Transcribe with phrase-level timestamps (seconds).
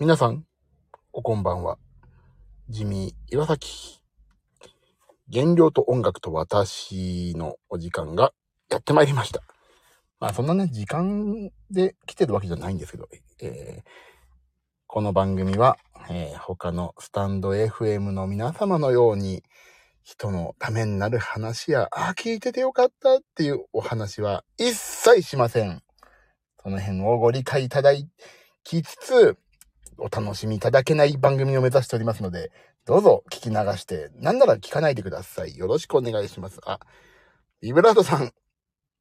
[0.00, 0.44] 皆さん、
[1.12, 1.78] おこんばんは。
[2.70, 4.00] ジミー岩崎。
[5.32, 8.32] 原料と音楽と私のお時間が
[8.70, 9.42] やってまいりました。
[10.18, 13.08] まあそんなね、時間で来てるわけじゃないんですけど、
[13.42, 13.90] えー
[14.86, 15.78] この番組は、
[16.10, 19.44] えー他のスタンド FM の皆様のように、
[20.02, 25.82] 人のためになる話や、ああ、聞いててよかったっていうお話は一切しません。
[26.62, 27.92] その辺をご理解いただ
[28.64, 29.36] きつつ、
[30.02, 32.50] お楽しみいただけない番組を目指しておりますので、
[32.84, 35.56] どうぞ聞き流して、なんなら聞かないでください。
[35.56, 36.60] よろしくお願いします。
[36.66, 36.80] あ、
[37.60, 38.32] ビブラートさん、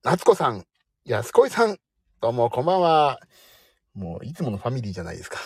[0.04, 0.64] 夏子さん、
[1.04, 1.78] 安恋さん、
[2.22, 3.20] どうもこんばんは。
[3.96, 5.40] もういつものファミリーじゃないですか。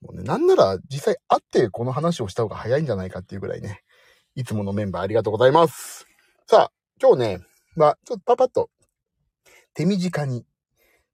[0.00, 3.82] もうね、なんなら実際会ってこの話をした方が早いんじゃないかっていうぐらいね、
[4.34, 6.06] いつものメンバーありがとうございます。
[6.46, 7.40] さあ、今日ね、
[7.76, 8.70] まあ、ちょっとパパッと
[9.74, 10.46] 手短に、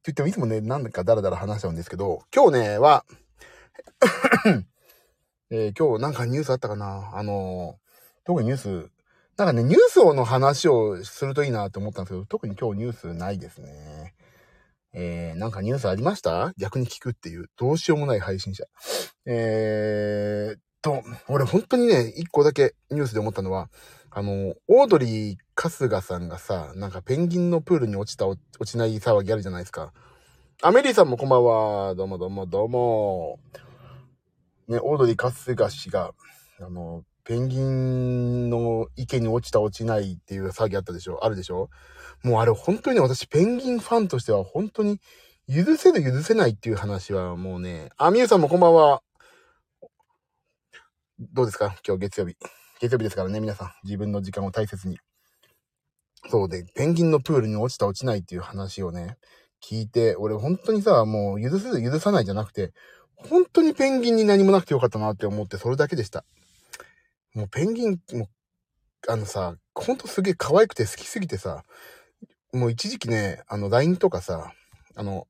[0.04, 3.06] と言ってもいつもね、なんかダラダラ話しちゃうんですけど、今日ね、は、
[5.48, 7.10] えー今日なんかニュースあったかな？
[7.14, 7.84] あのー
[8.26, 8.90] 特にニュース、
[9.38, 14.14] なんかね、ニュースをの話をするといいなって思ったんですけど、特に今日ニュースないですね。
[14.92, 16.52] えー、なんかニュースありました？
[16.58, 18.64] 逆に聞くっていう、どうしようもない配信者。
[19.24, 23.70] えーと、俺本当にね、一個だけニュースで思ったのは、
[24.16, 29.92] あの、オードリー春日さんがさ、なんかペンギンのプールに落ちた、落ちない騒ぎあるじゃないですか。
[30.62, 31.96] アメリーさんもこんばんは。
[31.96, 33.40] どうもどうもどうも。
[34.68, 36.12] ね、オードリー春日氏が、
[36.60, 41.68] あの、ペンギンの池に落ちた落ちないっていう騒ぎあったでしょあるでしょ
[42.22, 45.00] もうあれ本当にね、私ペンギンファンとしては本当に
[45.48, 49.02] 許せる許せないっていう話はもうね、あ、みゆさんもこんばんは。
[51.18, 51.74] どうですか？
[51.84, 52.36] 今日月曜日。
[52.84, 53.72] 月曜日ですからね、皆さん。
[53.84, 54.98] 自分の時間を大切に。
[56.28, 59.16] そうで、ペンギンのプールに落ちた落ちないっていう話をね、
[59.62, 62.72] 聞いて、俺本当にさ、もう許せる許さないじゃなくて、
[63.16, 66.26] 本当にペンギンに何もなくてよかったなって思って、それだけでした。
[67.34, 68.28] もうペンギン、もう、
[69.08, 71.62] あのさ、ほんとすげえ可愛くて好きすぎてさ、
[72.52, 74.52] もう一時期ね、あの LINE とかさ、
[74.94, 75.26] あの、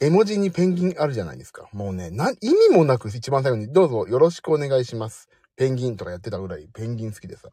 [0.00, 1.70] 絵文字にペンギンあるじゃないですか。
[1.72, 5.30] もうね、な、意味もなく一番最後にどうぞよろしくお願いします。
[5.56, 7.50] ペンギンとかやってたぐらいペンギン好きでさ。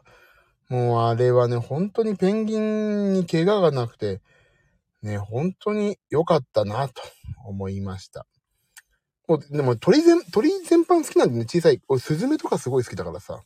[0.69, 4.21] もうあれはね、本当にペンギンに怪我がなくて、
[5.01, 7.01] ね、本当に良かったなと
[7.45, 8.25] 思いました。
[9.27, 11.81] もう、でも鳥全、鳥全般好きなんでね、小さい。
[11.87, 13.41] 俺、スズメとかすごい好きだからさ。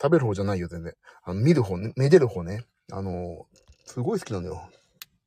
[0.00, 0.94] 食べる方じゃないよ、全然。
[1.22, 2.64] あの、見る方ね、めでる方ね。
[2.90, 3.46] あの、
[3.84, 4.68] すごい好きなんだよ。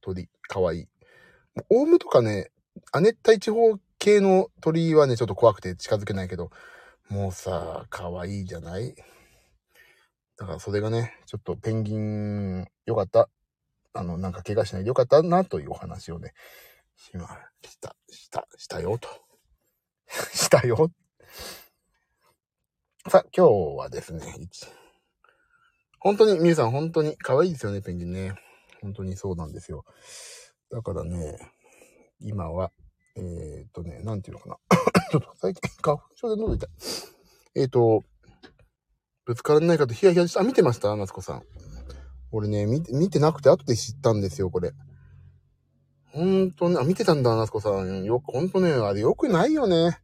[0.02, 0.88] 鳥、かわいい。
[1.70, 2.52] オウムとかね、
[2.92, 6.50] 亜熱帯地方系の鳥はね、ちょっと怖くて近づけないけど、
[7.10, 8.96] もうさ、かわいじゃない？
[10.38, 13.30] だからそれがね、ちょっとペンギン、よかった。
[13.94, 16.34] あの、なんか怪我しないでよかったな、というお話をね、
[16.96, 17.28] しま
[17.64, 19.08] した、した、したよ、と。
[20.34, 20.92] したよ。
[23.08, 24.26] さ、今日はですね、
[26.00, 28.34] 本当に、みゆさん、本当に可愛いですよね、ペンギンね。
[28.82, 29.86] 本当にそうなんですよ。
[30.70, 31.38] だからね、
[32.20, 32.72] 今は、
[33.16, 34.58] えー、っとね、なんていうのかな。
[35.12, 36.70] ちょっと最近、花粉症で喉痛い。
[37.56, 38.03] えー、っと、
[39.26, 40.42] ぶつからないかとヒヤヒヤした。
[40.42, 40.96] あ、見てました？
[40.96, 41.44] 夏子さん。
[42.31, 44.74] 俺ね、見て、見てなくて後で知ったんですよ、これ。
[46.12, 48.03] ほんとね、あ、見てたんだ、夏子さん。
[48.03, 49.97] よく、ほんとね、あれよくないよね。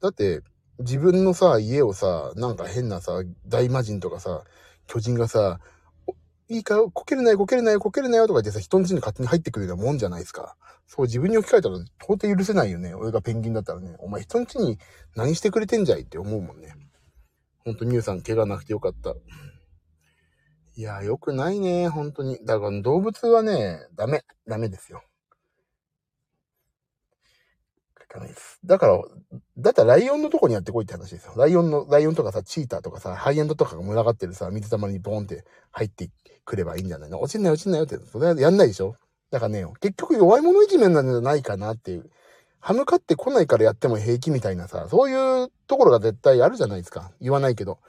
[0.00, 0.40] だって、
[0.78, 4.44] 自分のさ、家をさ、なんか変なさ、大魔神とかさ、
[4.86, 5.60] 巨人がさ、
[6.48, 10.56] いいか、こけるなよ、こけるなよ、こけるなよとか言ってさ、人の家に勝手に入ってくるようなもんじゃないですか。
[10.86, 12.94] そう、自分に置き換えたら到底許せないよね。
[12.94, 13.96] 俺がペンギンだったらね。
[13.98, 14.78] お前人の家に
[15.16, 16.02] 何してくれてんじゃい？
[16.02, 16.74] って思うもんね。
[17.64, 19.14] ほんと、ミュウさん、怪我なくてよかった。
[20.76, 22.38] いや、よくないね、本当に。
[22.44, 24.24] だから動物はね、ダメ。
[24.46, 25.02] ダメですよ。
[28.12, 28.60] ダメです。
[28.64, 29.02] だから、
[29.58, 31.34] だったらライオンのとこにやってこいって話ですよ。
[31.36, 36.10] ライオンの、ライオンとかさ、チーターとかさ、ハイエンドとかが群がってるさ、水たまりにボーンって入って
[36.44, 37.20] くればいいんじゃないの？
[37.20, 38.94] 落ちんなよ、落ちんなよって、それはやんないでしょ？
[39.34, 42.08] だからね、結局弱い者いじめなんじゃないかなっていう。
[42.60, 47.10] 歯向かってこないからやっても平気みたいなさ、そういうところが絶対あるじゃないですか。
[47.20, 47.80] 言わないけど。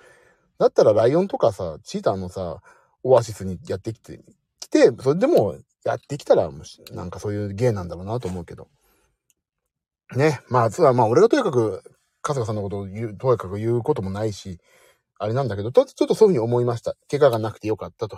[0.57, 2.63] だったらライオンとかさ、チーターのさ、
[3.03, 4.21] オアシスにやってきて、
[4.59, 6.49] 来て、それでもやってきたら、
[6.91, 8.67] なんかそういう芸なんだろうなと思うけど。
[10.15, 10.39] ね。
[10.49, 11.83] まあ、つはまあ、俺がとにかく、
[12.23, 14.57] 春日さんのことを言う、とにかく言うこともないし、
[15.19, 16.95] あれなんだけど、ちょっとそういうふうに思いました。
[17.07, 18.17] 怪我がなくてよかったと。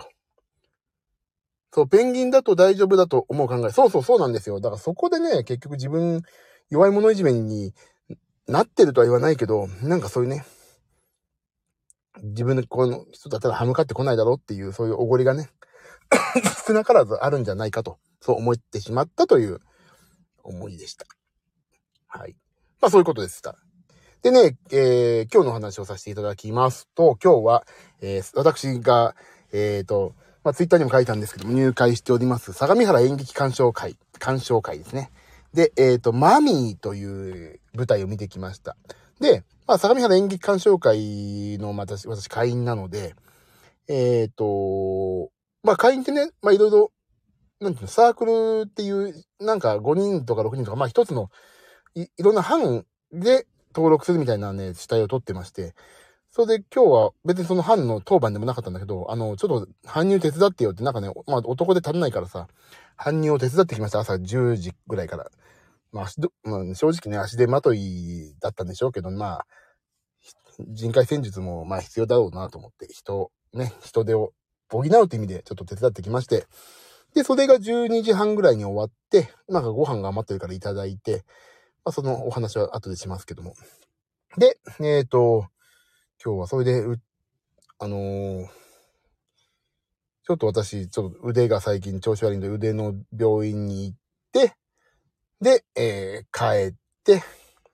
[1.72, 3.70] そう、ペンギンだと大丈夫だと思う考え。
[3.70, 4.60] そうそうそうなんですよ。
[4.60, 6.22] だからそこでね、結局自分、
[6.70, 7.74] 弱い者いじめに
[8.46, 10.44] なってるとは言わないけど、なんかそういうね、
[12.22, 15.50] 自分のこの人だったら歯向かってこないだろうっていう、そういうおごりがね、
[16.66, 19.60] 少なからずあるんじゃないかと、そう思ってしまったという
[20.42, 21.06] 思いでした。
[22.06, 22.36] はい。
[22.80, 23.56] まあそういうことでした。
[24.22, 27.66] でね、えー、今日の話をさせていただきますと、今日は、
[28.00, 29.14] えー、私が、
[29.52, 35.10] えっ、ー、と、まあ、ツイッターにも書いたんですけども、入会しております、相模原演劇鑑賞会、鑑賞会ですね。
[35.52, 38.76] で、えっ、ー、と、マミーという舞台を見てきました。
[39.20, 43.14] で、まあ、相模原演劇鑑賞会の、私、私、会員なので、
[43.88, 45.30] えっ、ー、と、
[45.62, 46.92] まあ、会員ってね、まあ、いろいろ、
[47.60, 51.30] なんていうの、サークルっていう、なんか5人とか6人とか、まあ、一つの
[51.94, 55.74] い、いろんな班で登録するみたいなね、主体を取ってまして、
[56.38, 62.46] それで今日は別にその班の当番でもなかったんだけど、あの、ちょっと搬入手伝ってよって、なんかね、まあ男で足んないからさ、
[62.96, 63.98] 搬入を手伝ってきました。
[63.98, 65.32] 朝10時ぐらいから。
[65.90, 69.46] まあ足ど、まあ、正直ね、足手まといだったんでしょうけど、まあ、
[70.68, 74.32] 人海戦術もまあ必要だろうなと思って、人、ね、人手を
[74.70, 76.46] 補うって意味でちょっと手伝ってきまして、
[77.16, 81.24] で、それが12時半ぐらいに終わって、なんかご飯が余ってるからいただいて、
[81.84, 83.54] まあそのお話は後でしますけども。
[84.36, 85.48] で、えっ、ー、と、
[86.28, 86.84] 今日はそれで、
[87.78, 88.46] あのー、
[90.26, 93.96] ちょっと私、ちょっと腕が最近調子悪いんで腕の病院に行っ
[94.30, 94.54] て、
[95.40, 97.22] で、えー、帰って、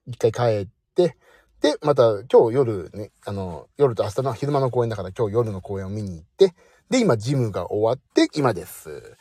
[0.07, 1.17] 一回帰って、
[1.61, 6.55] で、また今日夜ね、あの、夜と明日の昼間の公演だから今日夜の公演を見に行って、
[6.89, 9.17] で、今ジムが終わって今です。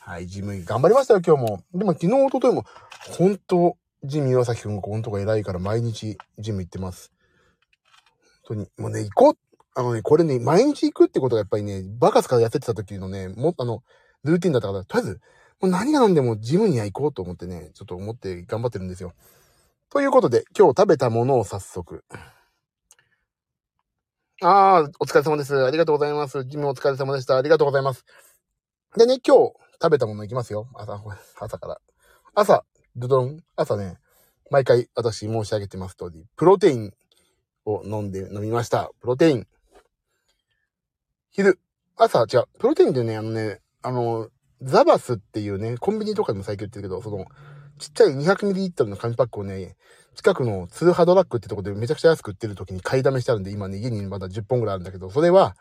[0.00, 1.62] はい、ジム頑張りましたよ、今日も。
[1.72, 2.66] でも昨日、一昨日も、
[3.16, 7.13] 本当ジム岩崎くんが本当が偉いから毎日ジム行ってます。
[8.44, 9.38] 当に、もうね、行こう。
[9.76, 13.82] あのね、これね、毎日行くってことがやっぱりね、バカスからやってた時のね、も、あの、
[14.22, 15.20] ルーティンだったから、とりあえず、
[15.60, 19.14] もう何が何でもジムには行こうと思ってね、ちょっと思って頑張ってるんですよ。
[19.90, 22.04] ということで、今日食べたものを早速。
[24.42, 25.64] ああ、お疲れ様です。
[25.64, 26.44] ありがとうございます。
[26.44, 27.36] ジムお疲れ様でした。
[27.36, 28.04] ありがとうございます。
[28.96, 30.68] でね、今日食べたものいきますよ。
[30.74, 31.02] 朝、
[31.40, 31.80] 朝から。
[32.34, 32.64] 朝、
[32.96, 33.98] ドドン、朝ね、
[34.50, 36.92] 毎回私申し上げてます通り、プロテイン
[37.64, 38.90] を飲んで、飲みました。
[39.00, 39.46] プロテイン。
[41.30, 41.58] 昼、
[41.96, 44.28] 朝、違う、プロテインってね、あのね、あの、
[44.62, 47.26] ザバスっていうね、コンビニとかでも最近売ってるけど、その、
[47.78, 49.76] ちっちゃい 200ml の紙パックをね、
[50.14, 55.56] 近くの通販ドラッグってとこでめちゃくちゃ安く売ってる時に買いだめしてあるんで、今ね、家にまだ10本ぐらいあるんだけど、それは、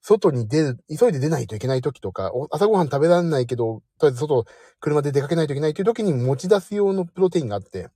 [0.00, 4.44] 外に出る、急いで出ないといけない時とか、朝ごはん食べられないけど、とりあえず外、
[4.80, 7.88] 車で出かけないといけないという時に持ち出す用のプロテインがあって、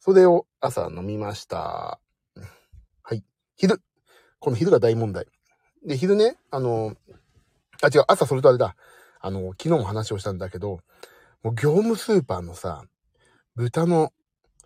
[0.00, 2.00] それを朝飲みました。
[3.56, 3.80] 昼。
[4.38, 5.26] この昼が大問題。
[5.86, 6.94] で、昼ね、あの、
[7.82, 8.76] あ、違う、朝それとあれだ。
[9.20, 10.80] あの、昨日も話をしたんだけど、
[11.42, 12.84] もう業務スーパーのさ、
[13.54, 14.12] 豚の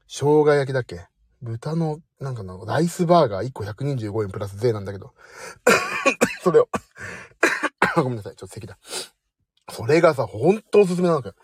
[0.07, 1.07] 生姜焼きだっけ？
[1.43, 5.15] 豚の、なんかの、ライスバーガー1個125円プラス税なんだけど。
[6.43, 6.69] それを
[7.97, 8.79] ごめんなさい、ちょっと咳だ。
[9.71, 11.35] それがさ、ほんとおすすめなのかよ。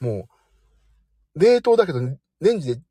[0.00, 0.28] も
[1.34, 2.00] う、冷凍だけど、
[2.40, 2.82] レンジで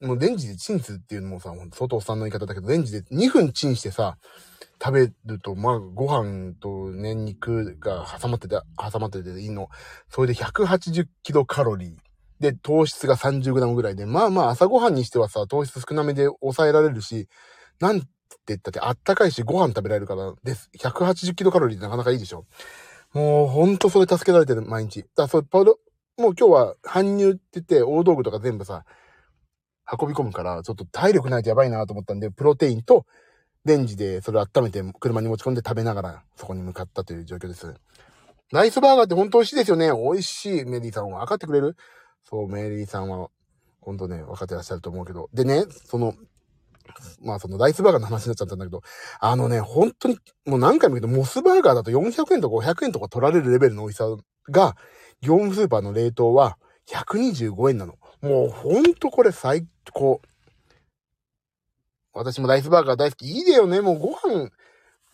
[0.00, 4.18] もうレンジでチンするっていうのもさ、相当さんの言い方だけど、レンジで2分チンしてさ、
[4.82, 9.70] 食べると、まあ、ご飯とね、肉が挟まってて、挟まってていいの。
[10.10, 11.96] それで180キロカロリー。
[12.40, 17.28] で、糖質が30グラムぐらいで、まあまあ朝ごはんにしてはさ、糖質少なめで抑えられるし、
[17.80, 18.06] なんて
[18.48, 20.70] 言ったってあったかいしご飯食べられるからです。
[20.78, 22.44] 180キロカロリーってなかなかいいでしょ。
[23.14, 25.04] もうほんとそれ助けられてる、毎日。
[25.16, 25.78] だそう、パウド、
[26.18, 28.84] もう今日は搬入って言って、大道具とか全部さ、
[29.90, 33.06] 運び込むから、ちょっと体力ないとやばいなと思ったんで、プロテインと
[33.64, 37.74] レンジでそれを温めて車に持ち込んで食べながらそこに向かったという状況です。
[38.52, 39.90] ライスバーガーって本当美味しいですよね。
[39.90, 40.64] 美味しい。
[40.64, 41.76] メリーさんは分かってくれる？
[42.24, 43.28] そう、メリーさんは、
[43.80, 45.28] 本当ね、分かってらっしゃると思うけど。
[45.32, 46.14] でね、その、
[47.22, 48.82] まあそのライスバーガーの話になっちゃったんだけど、
[49.18, 54.06] あのね、本当に、もう何回も言うけど、モスバーガーだと400円とか500円とか取られるレベルの美味しさ
[54.50, 54.76] が、
[55.20, 57.94] 業務スーパーの冷凍は125円なの。
[58.20, 60.20] もうほんとこれ最高。
[62.12, 63.26] 私もライスバーガー大好き。
[63.26, 63.80] いいだよね。
[63.80, 64.50] もうご飯、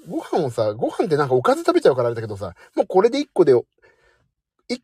[0.08, 3.64] ご飯をさ、ご飯ってなんかおかず食べちゃうからあれだけどさ、もうこれで1個で、1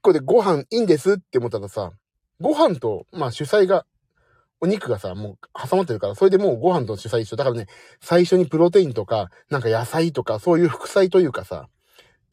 [0.01, 1.93] 個でご飯いいんですって思ったらさ、
[2.41, 3.87] ご飯と、まあ主菜が、
[4.59, 5.39] お肉がさ、もう
[5.69, 7.37] 挟まってるから、それでもうご飯と主菜一緒。
[7.37, 7.67] だからね、
[8.01, 11.69] 最初にプロテインとか、なんか野菜とか、そういう副菜というかさ、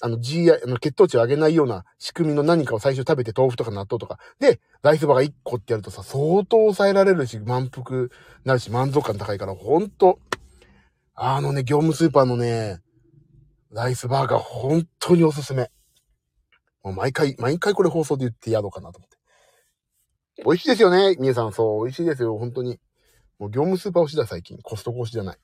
[0.02, 4.20] あの GI、あの血糖値を上げないような仕組みの何かを最初食べて豆腐とか納豆とか。
[4.40, 8.10] で、ライスバーが1個ってやるとさ、相当抑えられるし、満腹
[8.44, 10.20] なるし、満足感高いから、ほんと、
[11.16, 12.82] あのね、業務スーパーのね、
[13.72, 15.72] ライスバーガー、本当におすすめ。
[16.84, 19.18] もう毎回、毎回これ放送で言ってやろうかなと思って。
[20.46, 21.54] 美味しいですよね、皆さん。
[21.54, 22.80] そう、美味しいですよ、本当に。
[23.40, 24.58] もう業務スーパー推しだ、最近。
[24.62, 25.38] コストコ推しじゃない。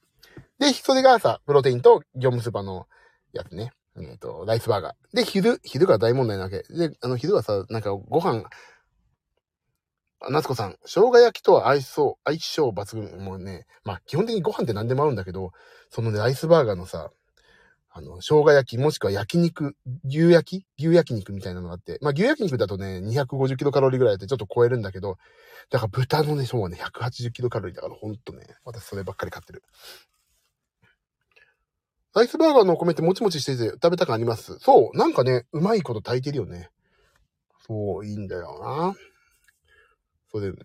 [0.59, 2.87] で、それがさ、プロテインと業務スーパーの
[3.33, 3.71] やつね。
[4.01, 5.15] えっ、ー、と、ライスバーガー。
[5.15, 6.63] で、昼、昼が大問題なわけ。
[6.69, 8.43] で、あの、昼はさ、なんかご飯、
[10.29, 13.23] 夏子さん、生姜焼きとは相性、相性抜群。
[13.23, 15.51] もうね、まあ基本的にご飯って何でも合うんだけど、
[15.89, 17.11] そのね、ライスバーガーのさ、
[17.91, 19.75] あの、生姜焼き、もしくは焼肉、
[20.05, 20.65] 牛焼き？
[20.77, 25.17] 牛焼肉みたいなのがあって、まあ牛焼肉だとね、250キロカロリーぐらいでちょっと超えるんだけど、
[25.69, 29.63] だから豚のね、そうはね、180キロカロリーだからほんとね、私そればっかり買ってる。
[32.19, 34.59] ライスバーガーのお米ってもちもちしてて食べたくあります。
[34.59, 36.69] そう、なんかね、うまいこと炊いてるよね。
[37.65, 38.93] そう、いいんだよな。
[40.29, 40.57] それで、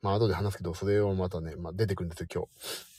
[0.00, 2.44] まあ後で話すけど、それをまたね、まあ出てくるんですよ、今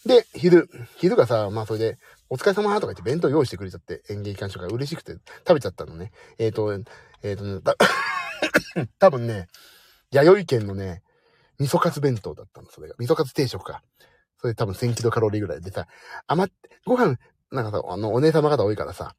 [0.04, 0.10] 日。
[0.10, 1.98] で、昼、昼がさ、まあそれで、
[2.30, 5.14] お疲れ様とか言って弁当用意してくれちゃって、演劇鑑賞会嬉しくて
[5.48, 6.12] 食べちゃったのね。
[6.40, 7.78] えっ、ー、と、えっ、ー、と、た
[9.00, 9.48] 多分ね、
[10.12, 11.04] 弥生県のね、
[11.58, 12.96] 味噌カツ弁当だったの、それが。
[13.00, 13.82] 味噌カツ定食か。
[14.40, 15.88] それ多分1000キロカロリーぐらいでさ、
[16.28, 17.18] 余って、ご飯、
[17.54, 19.16] なんかさ、あの、お姉様方多いからさ、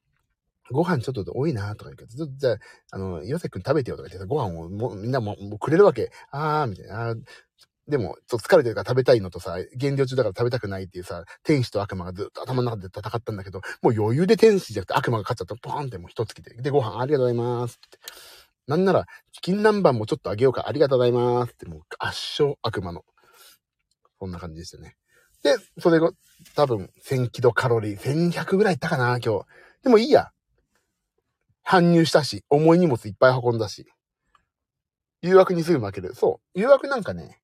[0.71, 2.59] ご飯ちょっと多いなとか言うけど、ちょっとじゃあ、
[2.93, 6.11] あの、ヨセ君食べてよとか言ってさ、ご飯をもみんなももくれるわけ。
[6.31, 7.15] あー、みたいな。
[7.87, 17.99] でも、ちょっと疲れてるから食べたいのとさ、減量中だから食べたくないっていうさ、天使と悪魔がずっと頭の中で戦ったんだけど、もう余裕で天使じゃなくて悪魔が勝っちゃったらポーンってもう一つ来て、で、ご飯ありがとうございますって。
[18.67, 23.05] なんなら、チキン南蛮もちょっとあげようか、ありがとうございますって、もう圧勝悪魔の。
[24.19, 24.97] そんな感じでしたね。
[25.45, 26.11] で、それが、
[26.57, 29.47] 多分、1000キロカロリー、1100ぐらいいったかな、今日。
[29.83, 30.33] でもいいや。
[31.65, 33.87] 搬入したし、重い荷物いっぱい運んだし。
[35.23, 36.15] 誘惑にすぐ負ける。
[36.15, 36.59] そう。
[36.59, 37.41] 誘惑なんかね、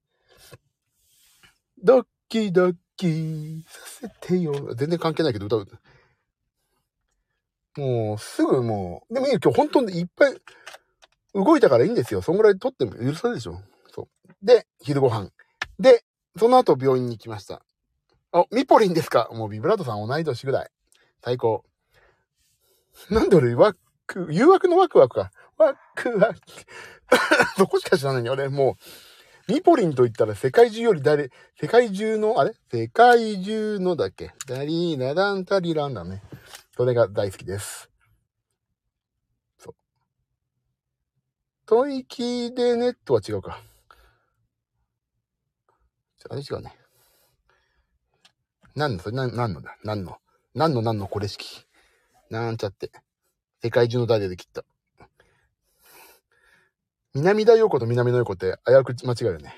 [1.83, 4.75] ドッキドッキさせてよ。
[4.75, 5.69] 全然関係ないけど歌う。
[7.77, 10.35] もう、すぐもう、でもいいよ、今日本当にいっぱい
[11.35, 12.21] 動いたからいいんですよ。
[12.21, 13.61] そんぐらい撮っても許されるでしょ。
[13.95, 14.47] そう。
[14.47, 15.31] で、昼ご飯。
[15.79, 16.05] で、
[16.39, 17.63] その後病院に行きました。
[18.33, 19.29] あ、ミポリンですか？
[19.33, 20.71] もうビブラートさん同い年ぐらい。
[21.23, 21.65] 最高。
[23.11, 23.75] なんで俺、ワ
[24.07, 25.33] ク、誘惑のワクワクか。
[25.57, 26.41] ワクワク。
[27.59, 28.33] そこしか知らないよ。
[28.33, 28.77] 俺も
[29.49, 32.55] う、ミポリンと言ったら世界中より誰、世界中の、あれ？
[32.73, 34.33] 世界中のだっけ？
[34.47, 36.23] ダリーナダンタリランだね。
[36.77, 37.91] それが大好きです。
[39.59, 39.75] そう。
[41.67, 43.61] 吐息でネットは違うか。
[46.29, 46.77] あれ違うね。
[48.81, 49.77] 何の、それ何のだ？
[49.85, 50.17] 何の
[50.55, 51.67] 何の何のこれ式
[52.31, 52.91] なんちゃって。
[53.63, 54.65] 世界中のダイヤで切った。
[57.13, 59.55] 南田陽子と南野陽子って危うく間違うよね。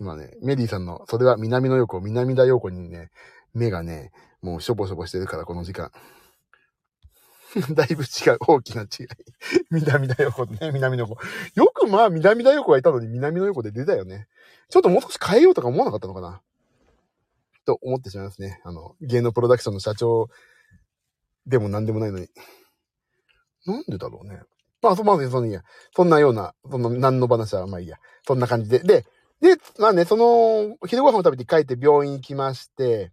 [0.00, 3.10] 今ね、メリーさんの、それは南野陽子、南田陽子にね、
[3.54, 4.10] 目がね、
[4.42, 5.92] もうしょぼしょぼしてるから、この時間。
[7.72, 9.06] だいぶ違う、大きな違い。
[9.70, 11.16] 南田陽子ね、南野陽子。
[11.54, 14.26] よくまあ、南田陽子がいたのに南野陽子で出たよね。
[14.70, 16.42] ちょっともう少し変えようとか思わなかったのかな
[17.68, 18.62] と思ってしまいますね。
[18.64, 20.30] あの、芸能プロダクションの社長
[21.46, 22.28] でも何でもないのに。
[23.66, 24.40] なんでだろうね。
[24.80, 25.60] まあ、そ、まず、そのいいや。
[25.94, 27.98] そんなような、その、何の話は、まあいいや。
[28.26, 28.78] そんな感じで。
[28.78, 29.04] で、
[29.42, 33.12] で、まあね、その、昼ご飯を食べて帰って病院行きまして、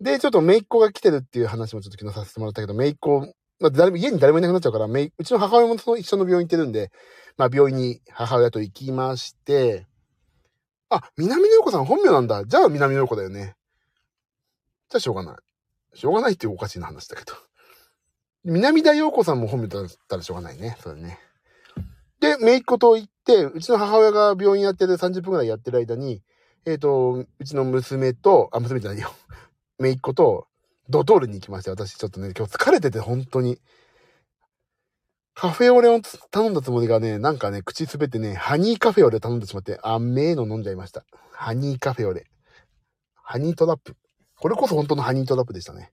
[0.00, 3.20] で、ちょっと姪っ子が来てるっていう話もちょっと昨日させてもらったけど、姪っ子、
[3.60, 6.90] まあ、誰も、家に誰もいなくなっちゃうから、姪、うちの母親もその一緒の病院行ってるんで、
[7.36, 9.86] まあ病院に母親と行きまして、
[10.88, 12.44] あ、南野子さん本名なんだ。
[12.44, 13.54] じゃあ南野子だよね。
[14.88, 15.36] じゃあしょうがない。
[15.96, 17.32] しょうがないっておかしいな話だけど。
[18.44, 20.76] 南田陽子さんも本名だったらしょうがないね。
[20.80, 21.18] それね。
[22.20, 26.22] で、めいっ子と行って、うちの母親が病院やってる30分くらいやってる間に、
[26.64, 29.10] えっ、ー、と、うちの娘と、あ、娘じゃないよ。
[29.78, 30.46] めいっ子と、
[30.88, 33.60] ドトールに行きまして、私ちょっとね、今日疲れてて、本当に。
[35.34, 36.00] カフェオレを
[36.30, 41.04] 頼んだつもりがね、なんかね、口滑ってね、ハニーカフェオレ頼んでしまって、あめえの飲んじゃいました。
[41.32, 42.26] ハニーカフェオレ。
[43.16, 43.96] ハニートラップ。
[44.38, 45.92] これこそ本当のハニートラップでしたね。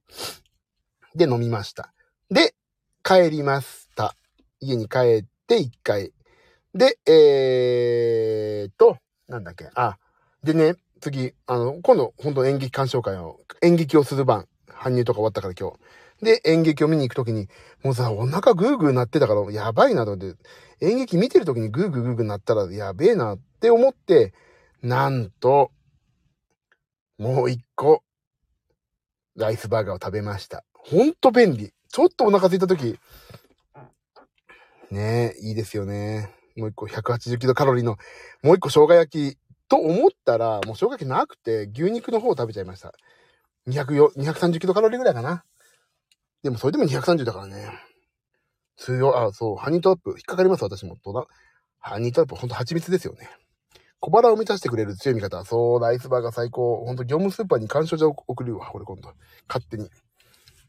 [1.14, 1.92] で、飲みました。
[2.30, 2.54] で、
[3.02, 4.14] 帰りました。
[4.60, 6.12] 家に帰って一回。
[6.74, 8.98] で、えーと、
[9.28, 9.96] なんだっけ、あ、
[10.42, 16.24] でね、次、あの、今度、本当演劇鑑賞会を、演劇をする番、搬入とか終わったから今日。
[16.24, 17.48] で、演劇を見に行くときに、
[17.82, 20.36] もうさ、お腹グーグー鳴ってたから、やばいなと思って、
[20.80, 24.34] 演劇見てるときにグーグーグーグー鳴ったら、やべえなって思って、
[24.82, 25.70] なんと、
[27.18, 28.02] もう一個、
[29.36, 30.64] ライスバーガーを食べました。
[30.72, 31.72] ほんと便利。
[31.88, 32.98] ちょっとお腹空いた時、
[34.90, 36.30] ねえ、いいですよね。
[36.56, 37.96] もう一個180キロカロリーの、
[38.42, 39.38] もう一個生姜焼き
[39.68, 42.92] と思ったら、もう生姜焼きなくて、牛肉の方を食べちゃいました。
[43.66, 45.44] 200 230キロカロリーぐらいかな。
[46.42, 47.68] でもそれでも230だからね。
[48.76, 50.96] 強あ、そう、ハニートラップ、引っかかります、私も。
[50.96, 51.26] とだ。
[51.78, 53.28] ハニートラップ、ほんと蜂蜜ですよね。
[54.04, 55.42] 小腹を満たしてくれる強い味方。
[55.46, 56.84] そう、ライスバーガー最高。
[56.84, 59.14] ほんと、業務スーパーに干渉状送るわ、これ今度。
[59.48, 59.88] 勝手に。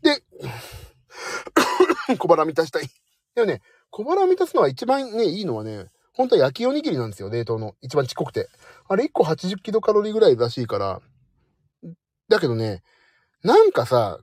[0.02, 0.24] で、
[2.18, 2.90] 小腹満たしたい。
[3.36, 7.76] でもね、小腹を満たすのは一番ね、いいのはね、本当は焼きおにぎりなんですよ、冷凍の。
[7.82, 8.48] 一番ちっこくて。
[8.88, 11.02] あれ1個80キロカロリーぐらいらしいから。
[12.30, 12.84] だけどね、
[13.44, 14.18] なんかさ、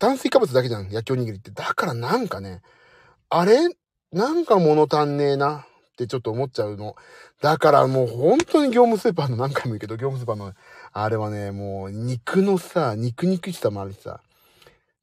[0.00, 1.52] 炭水化物だけじゃん、焼きおにぎりって。
[1.52, 2.62] だからなんかね、
[3.28, 3.56] あれ？
[4.10, 5.68] なんか物足んねえな
[6.04, 6.96] ってちょっと思っちゃうの。
[7.42, 10.52] だからもう本当に業務スーパーの何回も言うけど、業務スーパーの、
[10.92, 14.20] あれはね、もう肉のさ、肉肉しさもあるしさ、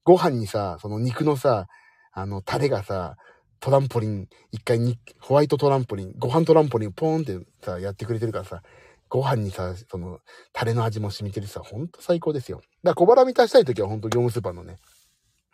[0.03, 1.67] ご飯にさ、その肉のさ、
[2.13, 3.17] あの、タレがさ、
[3.59, 8.61] トランポリン、一回に、ホワイトトランポリン、ご飯トランポリンポーンってさ、やってくれてるからさ、
[9.09, 10.19] ご飯にさ、その、
[10.53, 12.61] タレの味も染みてるさ、ほんと最高ですよ。
[12.83, 14.77] だから小腹満たしたい時はほんと業務スーパーのね、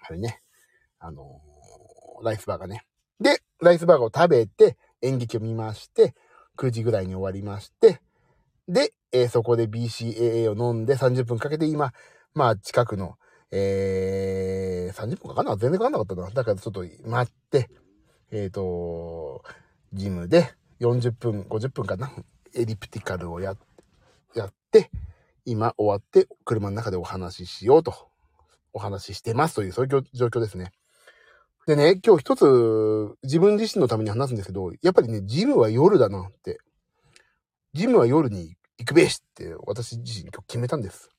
[0.02, 0.42] あれね、
[1.00, 2.84] あのー、ライスバーガーね。
[3.20, 6.16] で、ライスバーガーを食べて、演劇を見まして、
[6.58, 8.02] 9時ぐらいに終わりまして、
[8.68, 11.94] で、えー、そこで BCAA を飲んで30分かけて今、
[12.34, 13.18] まあ近くの、
[13.52, 16.30] えー、30分かかんな全然かかんなかったな。
[16.32, 17.70] だからちょっと待って、
[18.32, 19.44] えっ、ー、と、
[19.94, 22.12] ジムで40分、50分かな。
[22.56, 23.56] エリプティカルをや、
[24.36, 24.90] やって、
[25.46, 27.94] 今終わって車の中でお話ししようと、
[28.72, 30.72] お話ししてますという、そういう状況ですね。
[31.66, 36.60] でね、今日一つ自分自身のために話すんですけど、やっぱりね、ジムは夜だなって。
[37.74, 41.10] ジムは夜に行くべしって私自身今日決めたんです。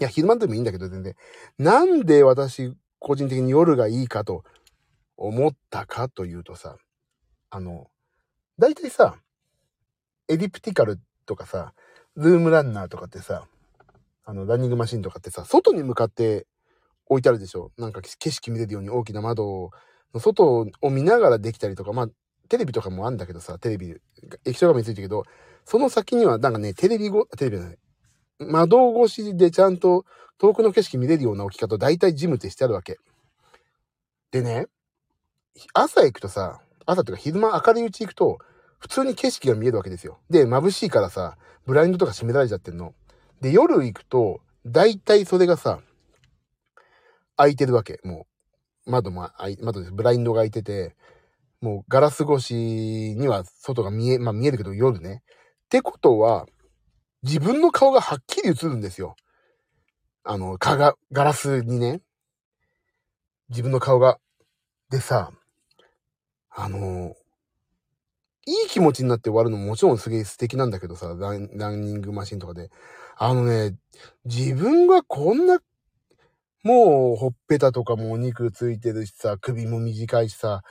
[0.00, 1.16] いや、昼間でもいいんだけど全然。
[1.58, 4.44] なんで私個人的に夜がいいかと
[5.16, 6.76] 思ったかというとさ、
[7.50, 7.88] あの、
[8.58, 9.16] 大体さ、
[10.28, 11.74] エリプティカルとかさ、
[12.16, 13.48] ズームランナーとかってさ、
[14.24, 16.46] あの、ランニングマシンとかってさ、外に向かって
[17.08, 19.70] 置いてあるでしょなんか景色見れるように大きな窓
[20.14, 22.08] の外を見ながらできたりとか、まあ、
[22.48, 23.96] テレビとかもあんだけどさ、テレビ、
[24.44, 25.24] 液晶画面ついてるけど、
[25.64, 27.78] その先にはなんかね、テレビご、テレビじゃない。
[28.40, 30.04] 窓越しでちゃんと
[30.38, 32.98] 遠くの景色見れるような置き方、大体ジムってしてあるわけ。
[34.30, 34.66] でね、
[35.74, 38.38] 朝行くとさ、朝とか昼間明るいうち行くと、
[38.78, 40.18] 普通に景色が見えるわけですよ。
[40.30, 41.36] で、眩しいからさ、
[41.66, 42.94] ブラインドとか閉められちゃってんの。
[43.40, 45.80] で、夜行くと、大体それがさ、
[47.38, 48.00] 開いてるわけ。
[48.04, 48.26] も
[48.86, 49.30] う、窓も、
[49.62, 49.92] 窓です。
[49.92, 50.96] ブラインドが開いてて、
[51.60, 55.22] もうガラス越しには外が見え、まあ見えるけど夜ね。
[55.66, 56.46] ってことは、
[57.22, 59.16] 自分の顔がはっきり映るんですよ。
[60.24, 62.00] あの、かが、ガラスにね。
[63.50, 64.18] 自分の顔が。
[64.90, 65.32] でさ、
[66.50, 67.14] あの、
[68.46, 72.70] いい気持ちになって終わるのももちろんすげえ素敵なんだけどさ、ランランニングマシンとかで。
[73.18, 73.76] あのね、
[74.24, 75.60] 自分がこんな
[76.62, 80.62] もう、ほっぺたとかもお肉ついてるしさ、首も短いしさ、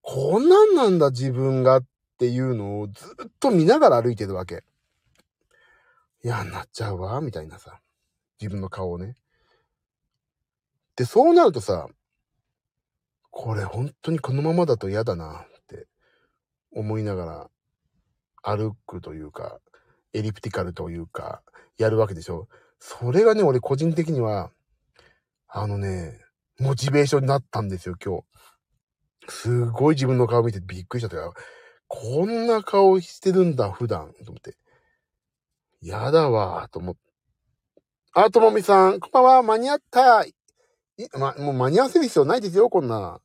[0.00, 1.84] こんなんなんだ自分がっ
[2.18, 4.64] ていうのをずっと見ながら歩いてるわけ。
[6.24, 7.80] 嫌になっちゃうわ、みたいなさ。
[8.40, 9.16] 自分の顔をね。
[10.96, 11.88] で、そうなるとさ、
[13.30, 15.86] これ本当にこのままだと嫌だなって
[16.70, 17.50] 思いながら
[18.42, 19.58] 歩くというか、
[20.12, 21.42] エリプティカルというか、
[21.78, 22.48] やるわけでしょ。
[22.78, 24.52] それがね、俺個人的には、
[25.54, 26.18] あのね、
[26.58, 28.24] モチベーションになったんですよ、今日。
[29.28, 31.34] すごい自分の顔見てびっくりしちゃったよ。
[31.88, 34.14] こんな顔してるんだ、普段。
[34.24, 34.56] と思って。
[35.82, 37.00] やだわ、と思って。
[38.14, 40.34] あ、ともみさん、こんばんは、間に合ったい、
[41.18, 43.20] ま、もう間に合わせる必要ないですよ、こんな。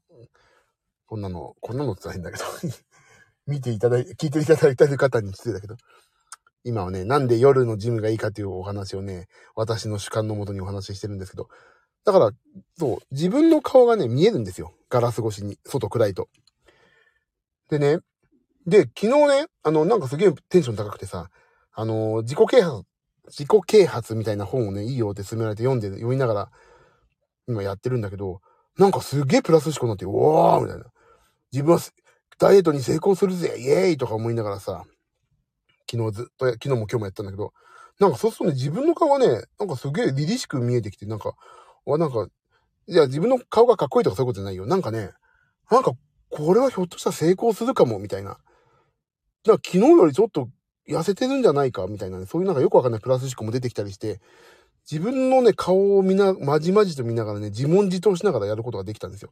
[1.05, 2.43] こんなの、こんなのって大変だけど。
[3.47, 5.77] 見ていただいて、聞いていただいてる方に失礼だけど。
[6.65, 11.47] 今はね、なんで夜のジムがいいかというお話をね、私の主観のもとにお話ししてるんですけど、
[12.05, 12.31] だから、
[12.77, 14.73] そう、自分の顔がね、見えるんですよ。
[14.89, 15.57] ガラス越しに。
[15.65, 16.29] 外暗いと。
[17.69, 17.99] でね、
[18.65, 21.29] で、昨日ね、あの、なんかすげえテンション高くてさ、
[21.73, 22.83] あの、自己啓発、
[23.27, 26.51] 自己啓発みたいな本をね、いいよって勧められて読んで、読みながら、
[27.47, 28.41] 今やってるんだけど、
[28.77, 30.85] なんかすげえプラス思考になって、おーみたいな。
[31.51, 31.79] 自分は
[32.39, 34.83] ダイエットに成功するぜイエーイとか思いながらさ、
[35.89, 37.53] 昨日ずっと、昨日も今日もやったんだけど、
[37.99, 41.33] なんかそうするとね、自分の顔がね、なんかすげえ凛々しく見えてきて、なんか、
[41.91, 42.27] わ、なんか、
[42.87, 44.65] いや、自分の顔がかっこいいとかそういうことじゃないよ。
[44.65, 45.11] なんかね、
[45.69, 45.93] なんか、
[46.29, 48.31] これはひょっとしたら成功するかも、みたいな。
[48.31, 48.41] だか
[49.45, 50.49] ら昨日よりちょっと
[50.87, 54.19] 痩せてるんじゃないか、みたいなね、そういうなんかよくわかんないプラス思考も出てきたりして、
[54.89, 59.31] 自分のね、顔を見な、まじまじと見ながらね、自問自答しながらやることができたんですよ。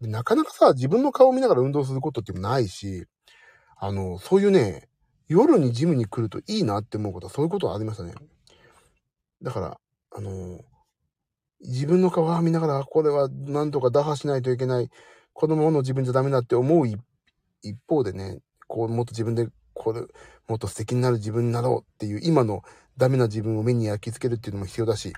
[0.00, 3.06] でなかなかさ、自分の顔を見ながら運動することってもないし、
[3.76, 4.88] あの、そういうね、
[5.28, 8.14] 夜にジムに来るといいなって思うことはそういうことはありましたね。
[9.42, 9.78] だから、
[10.14, 10.60] あの
[11.62, 14.90] 自分の顔を見ながら、これは何とか打破しないといけない。
[15.32, 16.98] このままの自分じゃダメだって思う一
[17.88, 20.00] 方でね、こう、もっと自分で、これ、
[20.48, 22.62] もっと素敵になる自分になろうっていう、今の
[22.96, 25.12] ダメな自分を目に焼き付けるっていうのも必要だし、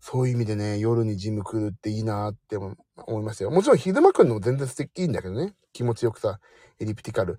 [0.00, 2.76] そういう意味でね、夜にジム来るっていいなって思
[3.20, 3.50] いましたよ。
[3.50, 5.54] もちろん昼間来るのも全然素敵いいんだけどね。
[5.72, 6.40] 気持ちよくさ、
[6.78, 7.38] エリプティカル。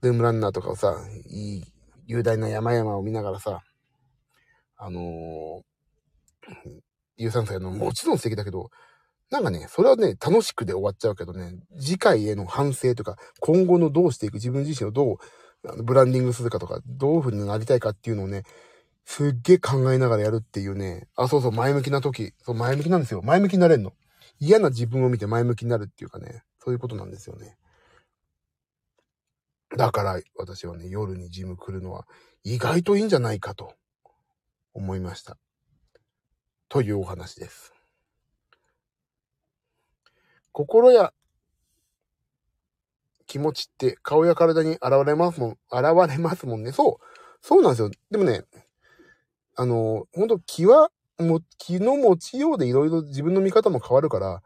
[0.00, 1.64] ルームランナーとかをさ、いい、
[2.06, 3.62] 雄大な山々を見ながらさ、
[4.76, 5.62] あのー、
[7.16, 8.70] 有酸素やのもちろん素敵だけど、
[9.30, 18.42] なんかね、それはね、楽しくで終わっちゃうけどね、次回への反省とか、今後のどうしていく、自分自身をどうブランディングするかとか、どういう風になりたいかっていうのをね、
[19.04, 23.22] すっげえ考えながらやるっていうね、あ、そうそう、前向きな時、そう、前向きなんですよ。
[23.22, 23.92] 前向きになれんの。
[24.40, 27.56] 嫌な自分を見て前向きになるっていうかね、そういうことなんですよね。
[29.76, 32.06] だから私はね、夜にジム来るのは
[32.44, 33.74] 意外といいんじゃないかと
[34.72, 35.36] 思いました。
[36.68, 37.74] というお話です。
[40.52, 41.12] 心や
[43.26, 46.72] 気持ちって顔や体に現れますもん、現れますもんね。
[46.72, 47.04] そう。
[47.42, 47.90] そうなんですよ。
[48.10, 48.44] でもね、
[49.56, 54.42] あの、本当気は、も、気の持ちようでいろいろ自分の見方も変わるから、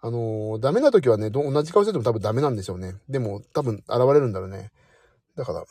[0.00, 2.94] あの、ダメな時はね、同じ顔してても多分ダメなんでしょうね。
[3.08, 4.70] でも、多分現れるんだろうね。
[5.36, 5.64] だから、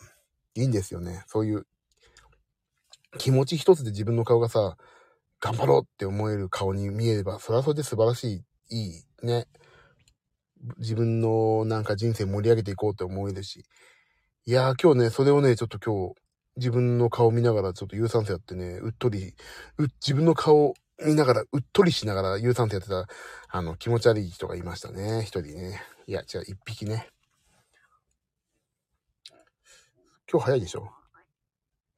[0.56, 1.24] いいんですよね。
[1.28, 1.66] そういう、
[3.18, 4.78] 気持ち一つで自分の顔がさ、
[5.42, 9.48] 頑張ろうって思える顔に見えれば、それはそれで素晴らしい、いい、ね。
[10.78, 13.66] 自分のなんか人生盛り上げていこうって思えるし。
[14.46, 16.16] いやー今日ね、それをね、ちょっと今日、
[16.58, 19.34] 自分の顔見ながらちょっと有酸素やってね、うっとり、
[19.80, 23.08] う、自分の顔見ながら、うっとりしながら有酸素やってた、
[23.50, 25.22] あの、気持ち悪い人がいましたね。
[25.22, 25.82] 一人ね。
[26.06, 27.10] いや、違う、一匹ね。
[30.32, 30.90] 今日早いでしょ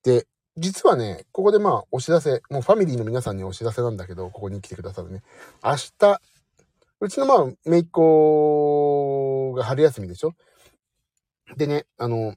[0.03, 5.23] で、実はね、ここでまあ、お知らせ、もうファミリーの皆さんにお知らせなんだけど、ここに来てくださるね。
[5.63, 6.21] 明日、
[6.99, 10.33] うちのまあ、めいっ子が春休みでしょ？
[11.57, 12.35] でね、あの、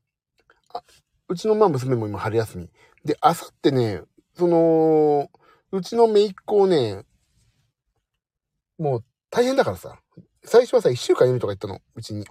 [0.73, 0.83] あ
[1.29, 2.71] うちのまあ娘も今春休み。
[3.05, 4.03] で、あさってね、
[4.35, 5.29] その、
[5.73, 7.05] うちの姪っ子をね、
[8.79, 9.99] もう大変だからさ。
[10.45, 12.27] 最初はさ、一週間いるとか言ったの、うちに。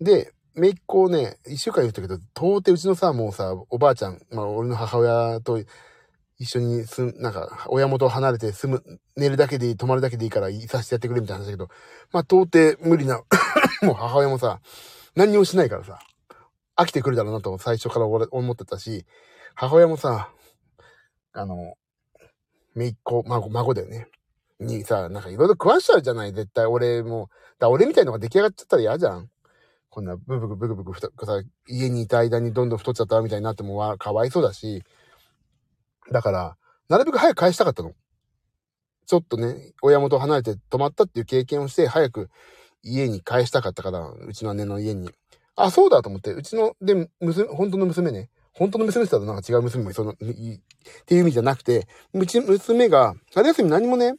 [0.00, 5.58] で、姪っ子をね、一週間いるったけど、到底うちのさ、もうさ、おばあちゃん、まあ俺の母親と
[6.38, 11.68] 一緒にすん、なんか、親元を離れて住む、寝るだけでいい、泊まるだけでいいから、いさせてやってくれみたいな話だけど、
[12.12, 13.22] まあ到底無理な、
[13.82, 14.60] もう母親もさ、
[15.14, 15.98] 何にもしないからさ。
[16.78, 19.04] 飽きてくるだろうなと最初から俺思ってたし、
[19.56, 20.30] 母親もさ、
[21.32, 21.74] あの、
[22.76, 24.06] めいっ子、孫、孫だよね。
[24.60, 27.30] にさ、なんかいろいろ食わしちゃうじゃない絶対俺も。
[27.58, 29.28] だ俺みたいのが出来上がっちゃったら嫌じゃん。
[29.90, 34.82] こんなブクブクブクブクふた、さ、家にいた間にどんどん太っちゃったみたいになってもわ、かわいそうだし。
[36.12, 36.56] だから、
[36.88, 37.92] なるべく早く返したかったの。
[39.06, 42.28] ちょっとね、親元離れて泊まったっていう経験をして、早く
[42.82, 45.10] 家に返したかったから、うちの姉の家に。
[45.56, 48.28] あ、そうだと思って、うちの、で、娘、本当の娘ね。
[48.52, 54.14] 本当の娘って言ったらなんか違う娘もいそうな、っていう意味じゃなくて、うち、娘が、春休み何もね、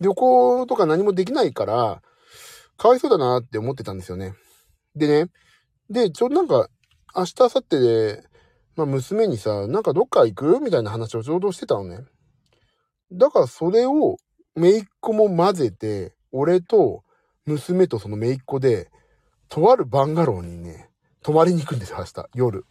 [0.00, 2.02] 旅行とか何もできないから、
[2.76, 4.34] かわいそうだなって思ってたんですよね。
[4.96, 5.30] でね、
[5.90, 6.68] で、ちょうどなんか、
[7.16, 8.24] 明日、明後日で、
[8.76, 10.60] まあ娘にさ、なんかどっか行く？
[10.60, 12.00] みたいな話をちょうどしてたのね。
[13.12, 14.16] だからそれを、
[14.56, 17.02] 姪っ子も混ぜて、俺と
[17.46, 18.90] 娘とその姪っ子で、
[19.48, 20.90] とあるバンガローにね、
[21.22, 22.64] 泊まりに行くんですよ、明日、夜。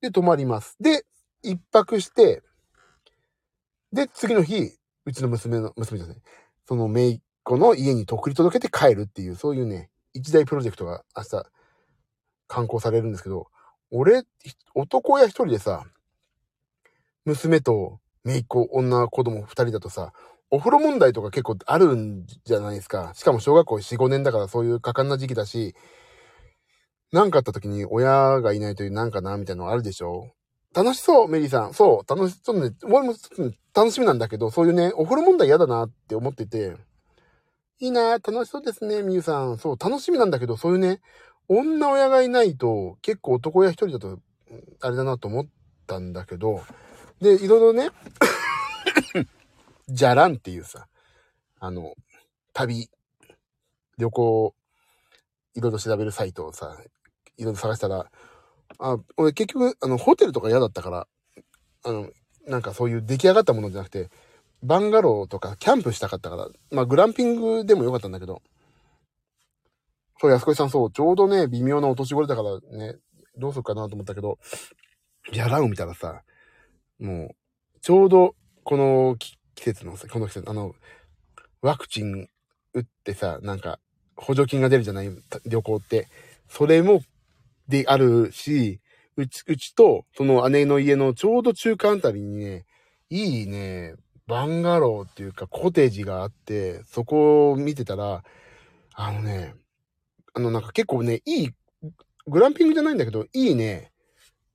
[0.00, 0.76] で、泊まります。
[0.80, 1.04] で、
[1.42, 2.42] 一泊して、
[3.92, 4.72] で、次の日、
[5.04, 6.16] うちの娘の、娘じゃない、
[6.66, 11.46] その姪っ子の家にと送り届けて帰るっていう、そういうね、一大プロジェクトが明日、
[12.48, 13.46] 観光されるんですけど、
[13.90, 14.24] 俺、
[14.74, 15.84] 男親一人でさ、
[17.24, 20.12] 娘と姪っ子、女、子供二人だとさ、
[20.50, 23.12] お風呂問題とか結構あるんじゃないですか。
[23.14, 25.74] しかも小学校4、5年だからそういう果敢な時期だし、
[27.12, 30.32] なんかあった時に親がいないというなんかな、みたいなのあるでしょ
[30.74, 31.74] 楽しそう、メリーさん。
[31.74, 33.14] そう、楽し、そうね、俺も
[33.74, 36.76] 楽しみなんだけど、そういうね、お風呂問題嫌だなって思ってて、
[37.80, 39.56] いいな楽しそうですね、みゆさん。
[39.58, 41.00] そう、楽しみなんだけど、そういうね、
[41.46, 44.18] 女親がいないと、結構男親一人だと、
[44.80, 45.46] あれだなと思っ
[45.86, 46.62] たんだけど、
[47.20, 47.90] で、いろいろね、
[49.88, 50.88] じゃらんっていうさ、
[51.60, 51.94] あの、
[52.52, 52.90] 旅、
[53.96, 54.54] 旅行、
[55.54, 56.76] いろいろ調べるサイトをさ、
[57.36, 58.10] いろいろ探したら、
[58.80, 61.06] あ、俺結局、あの、ホテルとか嫌だったから、
[61.84, 62.10] あの、
[62.46, 64.10] なんかそういう出来上がったものじゃなくて、
[64.62, 68.42] バンガローとかキャンプしたかったから、まあグランピングでもよかったんだけど、
[70.20, 72.96] そう、安子さんそう、ちょうどね、微妙なお年頃だからね、
[73.36, 74.38] どうするかなと思ったけど、
[75.32, 76.22] ギャラを見たらさ、
[76.98, 77.34] も
[77.76, 80.74] う、ちょうど、この季節のさ、この季節、あの、
[81.62, 82.28] ワクチン
[82.74, 83.78] 打ってさ、なんか、
[84.16, 85.10] 補助金が出るじゃない
[85.46, 86.08] 旅行って。
[86.48, 87.02] それも、
[87.68, 88.80] であるし、
[89.16, 92.64] うち、うちと、その姉の家のちょうど中間あたりにね、
[93.10, 93.94] いいね、
[94.28, 98.22] バンガローっていうかコテージがあって、そこを見てたら、
[98.94, 99.54] あのね、
[100.34, 101.50] あのなんか結構ね、いい
[102.26, 103.90] グランピングじゃないんだけど、いいね、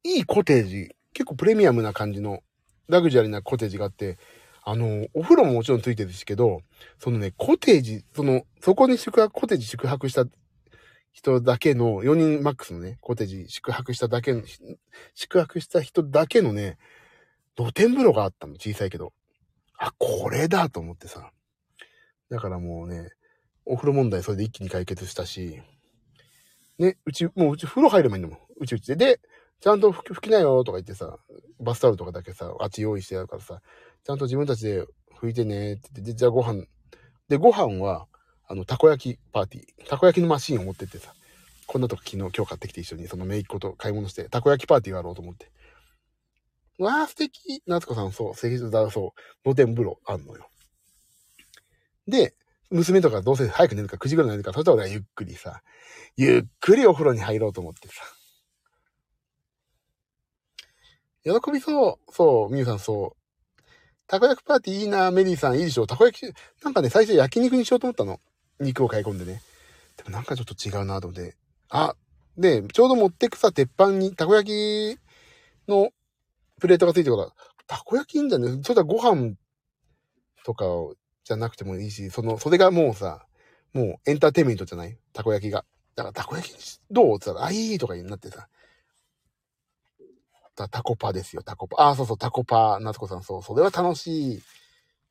[0.04, 2.44] いいコテージ、結構プレミアムな感じの、
[2.88, 4.20] ラグジュアリーなコテージがあって、
[4.64, 6.62] あの、お風呂ももちろんついてるしけど、
[7.00, 10.26] そのね、コテージ、その、そこに宿泊、コテージ宿泊した
[11.12, 14.44] 人だけの、4人マックスのね、コテージ宿泊しただけの、
[15.16, 16.78] 宿泊した人だけのね、
[17.58, 19.14] 露天風呂があったの、小さいけど。
[19.86, 21.32] あ、これだと思ってさ。
[22.30, 23.10] だからもうね、
[23.66, 25.62] お風呂問題それで一気に解決したし、
[26.80, 28.40] ね、うち、もううち風呂入ればいいんだもん。
[28.62, 28.96] うちうちで。
[28.96, 29.20] で、
[29.60, 31.18] ちゃんと拭きなよとか言ってさ、
[31.60, 33.62] バスタオルとかだけさ、あっち用意してやるからさ、
[34.04, 34.86] ちゃんと自分たちで
[35.20, 36.66] 拭いてねって言って、じゃあご飯。
[37.28, 38.08] で、ご飯は、
[38.48, 39.90] あの、たこ焼きパーティー。
[39.90, 41.14] たこ焼きのマシンを持ってってさ、
[41.68, 45.52] こんなとこ昨日今日買ってきて一緒にそのめいっ子と買い物して、たこ焼きパーティーやろうと思って。
[46.80, 50.50] わあ、素敵夏子さん、そう、素敵だ、そう、露天風呂あんのよ。
[52.08, 52.36] で、
[52.70, 55.62] 娘とかどうせ早く寝るか9時ぐらい寝るか、そしたら俺はゆっくりさ、
[56.18, 58.04] ゆっくりお風呂に入ろうと思ってさ。
[61.24, 62.12] 喜びそう。
[62.12, 63.62] そう、みゆさんそう。
[64.08, 65.88] たこ焼きパーティーいいな、メリーさんいいでしょ。
[65.88, 68.20] たこ焼き、なんかね、最初焼肉にしようと思ったの。
[68.60, 69.42] 肉を買い込んでね。
[69.98, 71.36] でもなんかちょっと違うなと思って。
[71.70, 71.96] あ、
[72.38, 75.00] で、ちょうど持ってくさ、鉄板に、たこ焼き
[75.70, 75.92] の
[76.64, 77.30] プレートがついてるから、
[77.68, 78.62] たこ焼きいいんだね？
[78.64, 79.36] それだご飯
[80.46, 80.66] とか
[81.26, 83.26] じゃなくてもいいし、その、それがもうさ、
[83.74, 84.98] もうエンターテイメントじゃない？
[85.12, 85.66] たこ焼きが。
[85.98, 87.16] だからたこ焼きどう？
[87.18, 88.48] って言ったら、あ、いいとかになってさ。
[90.56, 91.90] タコパですよ、タコパ。
[91.90, 94.42] あ、そうそう、タコパ、夏子さん、そう、それは楽しい。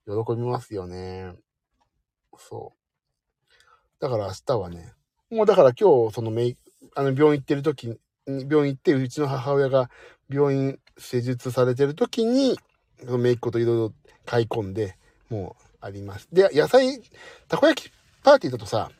[0.07, 1.35] 喜びますよね。
[2.39, 4.01] そう。
[4.01, 4.95] だから明日はね、
[5.31, 6.57] もうだから今日、そのメイ、
[6.95, 7.99] あの、病院行ってる時に、
[8.49, 9.91] 病院行って、うちの母親が
[10.33, 12.59] 病院施術されてる時に、
[13.05, 13.93] そのメイクといろいろ
[14.25, 14.97] 買い込んで、
[15.29, 16.29] もうあります。
[16.33, 17.01] で、野菜、
[17.49, 17.93] たこ焼き
[18.23, 18.91] パーティーだとさ、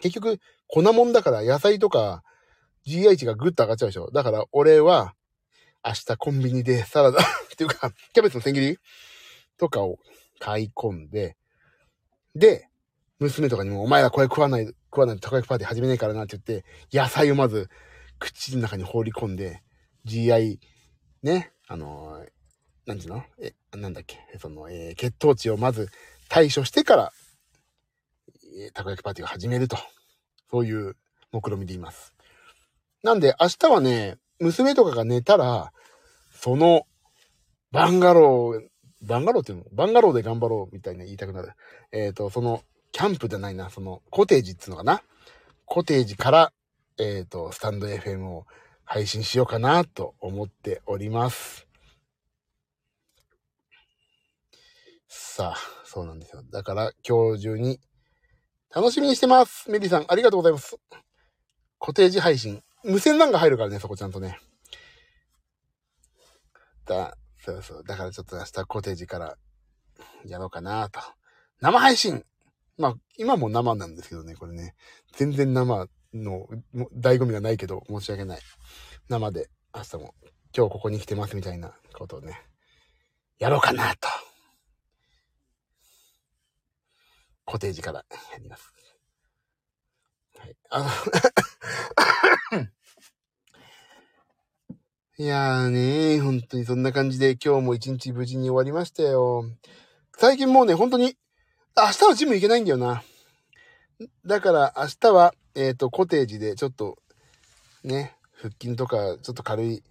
[0.00, 0.38] 結局、
[0.68, 2.22] 粉もんだから野菜とか
[2.86, 4.10] GI 値がぐっと上がっちゃうでしょ。
[4.12, 5.14] だから俺は、
[5.84, 7.22] 明日コンビニでサラダ っ
[7.56, 8.78] ていうか、キャベツの千切り
[9.58, 9.98] とかを
[10.38, 11.36] 買い込んで、
[12.34, 12.68] で、
[13.18, 17.68] 娘とかにも、お前らこれ食わない、食わないとたこ焼きパーティー始めねえからなって言って、野菜をまず
[18.18, 19.62] 口の中に放り込んで、
[20.06, 20.58] GI、
[21.22, 22.28] ね、あのー、
[22.86, 23.24] なんていうの？
[23.40, 25.90] え、なんだっけ、その、えー、血糖値をまず
[26.28, 27.12] 対処してから、
[28.58, 29.76] えー、たこ焼きパーティーを始めると。
[30.48, 30.96] そういう
[31.32, 32.14] 目論見でいます。
[33.02, 35.72] なんで、明日はね、娘とかが寝たら、
[36.32, 36.86] その、
[37.72, 38.68] バンガロー、
[39.02, 39.64] バンガローっていうの？
[39.72, 41.52] バンガローで頑張ろうみたいな言いたくなる。
[41.92, 45.02] えっ、ー、と、その、キャンプじゃないな、その、コテージっていうのかな？
[45.64, 46.52] コテージから、
[46.98, 48.46] えっ、ー、と、スタンド FM を
[48.86, 51.66] 配信しようかなと思っております。
[55.08, 56.42] さあ、そうなんですよ。
[56.50, 57.80] だから今日中に
[58.74, 59.70] 楽しみにしてます。
[59.70, 60.78] メリーさん、ありがとうございます。
[61.78, 62.62] コテージ配信。
[62.84, 64.38] 無線 LAN が入るからね、そこちゃんとね。
[66.86, 67.84] だ、そうそう。
[67.84, 69.36] だからちょっと明日コテージから
[70.24, 71.00] やろうかなと。
[71.60, 72.24] 生配信
[72.78, 74.74] まあ、今も生なんですけどね、これね。
[75.16, 75.88] 全然生
[76.22, 76.46] の
[76.98, 78.40] 醍醐味がないけど、申し訳ない。
[79.08, 80.14] 生で明日も
[80.56, 82.40] 今日ここに来てますみたいなことをね、
[83.38, 84.08] やろうかなと。
[87.44, 88.72] コテージからやります。
[90.38, 90.56] はい。
[90.70, 91.04] あ
[95.18, 99.44] いやーねー、本当にそんな感じで今日も一日無事に終わりましたよ。
[100.18, 101.16] 最近もうね、本当に、
[101.76, 103.02] 明日はジム行けないんだよな。
[104.26, 106.98] だから明日は、えっ、ー、と、コテージでちょっと、
[107.82, 109.82] ね、腹筋とか、ちょっと軽い、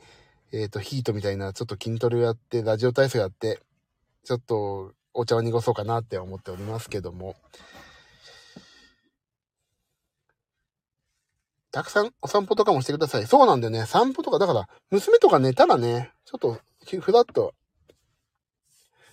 [0.53, 3.59] えっ、ー、と、ヒートみたいな、ちょっと筋トレをやって、ラジオ体操やって、
[4.23, 7.35] ちょっと、お茶を濁そうかなって思っておりますけども。
[11.71, 13.25] たくさんお散歩とかもしてください。
[13.25, 13.87] そうなんだよね。
[13.87, 16.59] 散歩とか、だから、娘とか寝たらね、ちょっと、
[17.01, 17.55] ふらっと。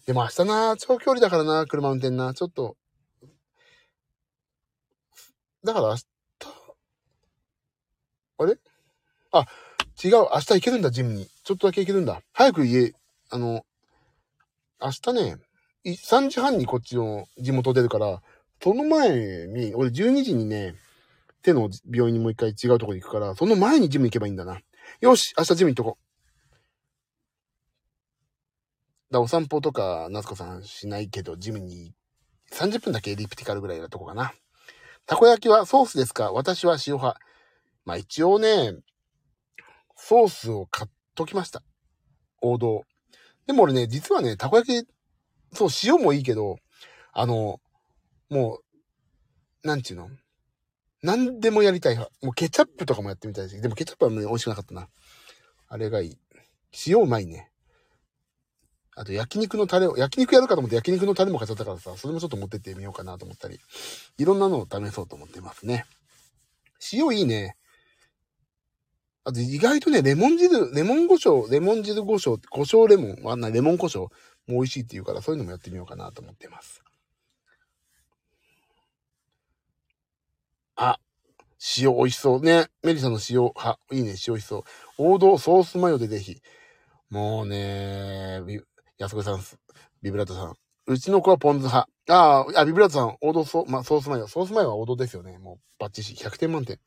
[0.05, 2.35] でも明日な、長距離だからな、車運転な。
[2.35, 2.77] ちょっと、
[5.65, 6.12] だから明日、
[8.38, 8.57] あれ？
[9.33, 9.47] あ、
[10.03, 10.12] 違う。
[10.12, 11.29] 明日行けるんだ、ジムに。
[11.45, 12.21] ちょっとだけ行けるんだ。
[12.33, 12.92] 早く家、
[13.31, 13.64] あの、
[14.81, 15.37] 明日ね、
[15.85, 18.23] 3時半にこっちの地元出るから、
[18.62, 20.75] その前に、俺12時にね、
[21.42, 24.61] 手の病院にもう一回違うとこに行くから、その前にジム行けばいいんだな。
[25.01, 25.99] よし明日ジム行っとこ
[29.11, 29.12] う。
[29.12, 31.92] だお散歩とか、夏子さんしないけど、ジムに
[32.53, 34.33] 30分だけエリプティカルぐらいなとこかな。
[35.07, 36.33] たこ焼きはソースですか？
[36.33, 37.21] 私は塩派。
[37.85, 38.75] まあ一応ね、
[39.97, 41.62] ソースを買っときました。
[42.40, 42.83] 王道。
[43.47, 44.88] でも俺ね、実はね、たこ焼き、
[45.53, 46.57] そう、塩もいいけど、
[47.12, 47.61] あの、
[48.31, 48.61] も
[49.62, 50.09] う、なんちゅうの？
[51.03, 52.12] 何でもやりたい派。
[52.23, 53.61] もうケチャップとかもやってみたいし。
[53.61, 54.88] でもケチャップはね、美味しくなかったな。
[55.68, 56.18] あれがいい。
[56.87, 57.51] 塩うまいね。
[58.95, 63.59] あと焼肉のタレを、焼肉やるかと思って焼肉のタレも買っちゃったからさ、それもちょっと持ってってみようかなと思ったり。
[64.18, 65.85] いろんなのを試そうと思ってますね。
[66.92, 67.57] 塩いいね。
[69.25, 74.11] あと意外とね、レモン汁、レモン胡椒、レモン汁胡椒、胡椒レモン、あんなレモン胡椒も
[74.49, 76.83] 美味しいって言うから、そういうのもやってみようかなと思ってます。
[80.75, 80.99] あ、
[81.79, 82.41] 塩美味しそう。
[82.41, 82.67] ね。
[82.83, 83.79] メリさんの塩派。
[83.93, 84.65] いいね、塩美味しそう。
[84.99, 86.41] 王道ソースマヨでぜひ。
[87.11, 88.41] もうね、
[88.99, 89.41] 安子さん、
[90.03, 90.55] ビブラートさん。
[90.87, 91.89] うちの子はポン酢派。
[92.09, 94.27] ああ、ビブラートさん、王道ソ,、ま、ソースマヨ。
[94.27, 95.39] ソースマヨは王道ですよね。
[95.39, 96.15] もう、バッチシ。
[96.15, 96.81] 100点満点。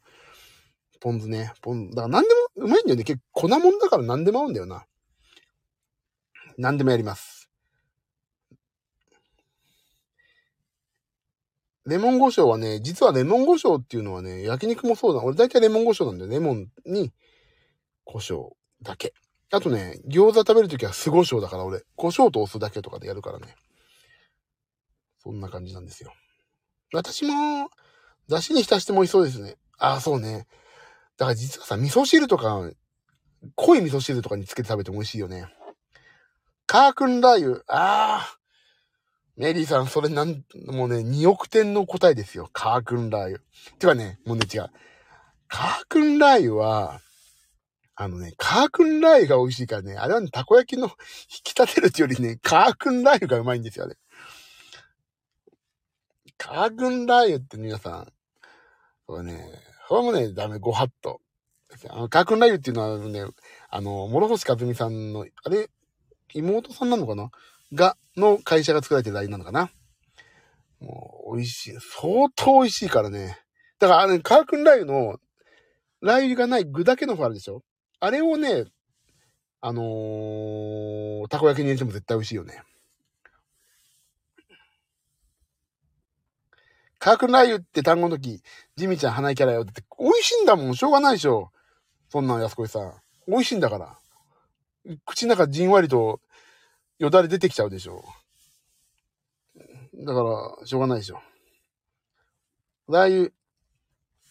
[1.00, 1.54] ポン酢ね。
[1.62, 3.04] ポン、だから何でもうまいんだよね。
[3.04, 4.86] 結構粉もんだから何でも合うんだよな。
[6.58, 7.50] 何でもやります。
[11.86, 15.22] レモン胡椒はね、実はレモン胡椒っていうのはね、焼肉もそうだ。
[15.22, 16.32] 俺大体レモン胡椒なんだよ。
[16.32, 17.14] レモンに
[18.04, 18.50] 胡椒
[18.82, 19.14] だけ。
[19.52, 23.56] あとね、餃子食べるときは酢胡椒だから俺、胡椒とお酢だけとかでやるからね。
[25.20, 26.12] そんな感じなんですよ。
[26.92, 27.70] 私も、
[28.28, 29.56] 出汁に浸しても美味しそうですね。
[29.78, 30.48] ああ、そうね。
[31.18, 32.70] だから実はさ、味噌汁とか、
[33.56, 35.48] 濃い味噌汁とかにつけて食べても美味しいよね。
[36.68, 37.64] カークンラー油。
[37.68, 38.38] ああ。
[39.38, 42.50] メリーさん、それなん、もうね、2億点の答えですよ。
[42.54, 43.40] カークンラー油。
[43.80, 44.70] てかね、もうね、違う。
[45.48, 47.02] カークンラー油は、
[47.96, 50.94] あのね、カークンラー油が美味しいからね、あれはね、たこ焼きの引
[51.44, 53.96] き立てるってよりね、カークンラー油がうまいんですよ、ね。
[56.38, 58.14] カークンラー油って皆さん、
[59.06, 59.50] これね、
[59.88, 61.22] これもね、ダメ、ご法度。
[61.90, 63.26] あの、カークンラー油っていうのはね、
[63.70, 65.70] あの、諸星和美さんの、あれ、
[66.34, 67.30] 妹さんなのかな？
[67.74, 69.70] が、の会社が作られてるラー油なのかな？
[70.80, 71.74] もう、美味しい。
[71.80, 73.38] 相当美味しいからね。
[73.80, 75.18] だから、あの、カークンラー油の、
[76.02, 77.64] ラー油がない具だけの方あるでしょ？
[78.00, 78.66] あれをね、
[79.62, 82.62] あのー、たこ焼きに入れても絶対美味しいよね。
[87.06, 88.42] カークンラー油って単語の時、
[88.78, 91.52] ジミちゃん花井キャラよって、美味しいんだもん、しょうがないでしょ。
[92.10, 92.94] そんな安子さん。
[93.28, 94.00] 美味しいんだから。
[95.06, 96.20] 口の中じんわりと
[96.98, 98.04] よだれ出てきちゃうでしょ。
[99.94, 100.24] だか
[100.60, 101.22] ら、しょうがないでしょ。
[102.90, 103.32] ラー油、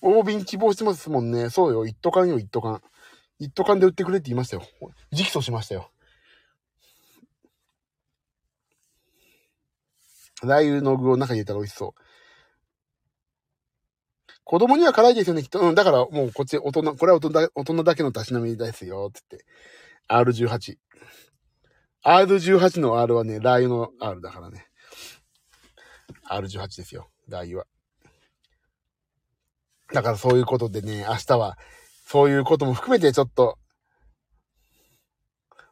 [0.00, 1.50] 大瓶希望してますもんね。
[1.50, 2.82] そうよ、一斗缶よ、一斗缶。
[3.38, 4.64] 一斗缶で売ってくれって言いましたよ。
[5.12, 5.92] 直訴しましたよ。
[10.42, 12.03] ラー油の具を中に入れたら美味しそう。
[14.44, 15.60] 子供には辛いですよね、きっと。
[15.60, 19.44] うん、だからもうこっち大人、これは大人大人だけのたしなみですよ、つって。
[20.08, 20.76] R18。
[22.04, 24.66] R18 の R はね、ラー油の R だからね。
[26.28, 27.66] R18 ですよ、ラー油は。
[29.92, 31.56] だからそういうことでね、明日は、
[32.06, 33.58] そういうことも含めてちょっと、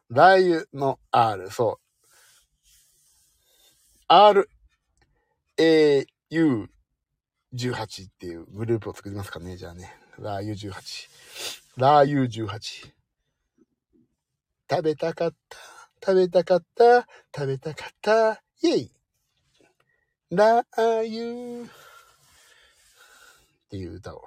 [0.09, 1.83] ラー油の R、そう。
[4.07, 4.49] R、
[5.57, 6.69] A、U、
[7.53, 9.93] 18っていうグループを作りますかね、じゃあね。
[10.19, 11.09] ラー油18。
[11.77, 12.93] ラー油18。
[14.69, 15.57] 食べたかった、
[16.03, 18.91] 食べたかった、食べたかった、イェイ
[20.31, 21.69] ラー油っ
[23.69, 24.23] ていう歌を。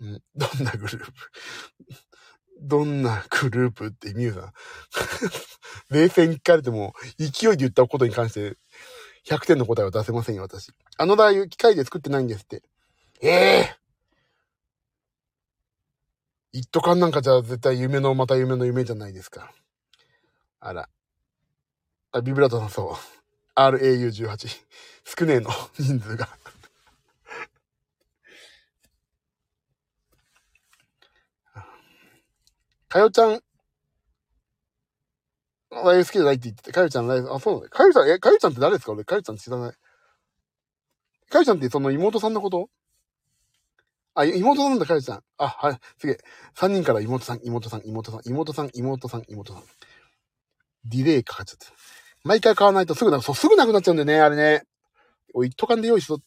[0.00, 1.12] うん、どんなグループ？
[2.62, 4.52] どんなグループってミュウさん。
[5.94, 8.56] 冷静に聞かれても、勢いで言ったことに関して
[9.24, 10.72] 100点の答えは出せませんよ、私。
[10.96, 12.62] あのラー油、機械で作ってないんですって。
[13.20, 19.52] ええー、一斗缶なんかじゃ絶対夢のまた夢の夢じゃないですか。
[20.60, 20.88] あら。
[22.12, 23.60] あ、ビブラートさんそう。
[23.60, 24.48] RAU18。
[25.18, 26.28] 少ねえの、 人数が。
[32.88, 33.42] かよちゃん、
[35.72, 37.68] ライブ好きじゃないって言ってて、かよちゃんライブ、あ、そうだね。
[37.68, 38.92] かよちゃん、え、かよちゃんって誰ですか？
[38.92, 39.72] 俺、かよちゃん知らない。
[41.30, 42.68] かよちゃんってその妹さんのこと？
[44.14, 45.22] あ、妹なんだ、かよちゃん。
[45.38, 46.18] あ、はい、すげえ。
[46.54, 49.62] 三人から妹さん、妹さん、妹さん、妹さん、妹さん、妹さん。
[50.84, 51.66] ディレイかかっちゃって。
[52.24, 54.64] 毎回買わないとすぐな、そう、すぐなくなっちゃうんだよね、あれね。
[55.32, 56.18] おい、一斗缶で用意しろ、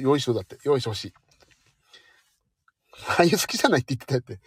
[0.00, 0.58] 用意しろだって。
[0.64, 1.14] 用意してほしい。
[3.06, 4.40] ああいう好きじゃないって言ってたやって。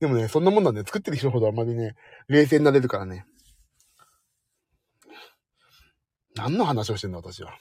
[0.00, 1.94] でもね、そんなもんなんで、作ってる人ほどあんまりね、
[2.28, 3.26] 冷静になれるからね。
[6.40, 7.58] 何の話をしてんの、私は。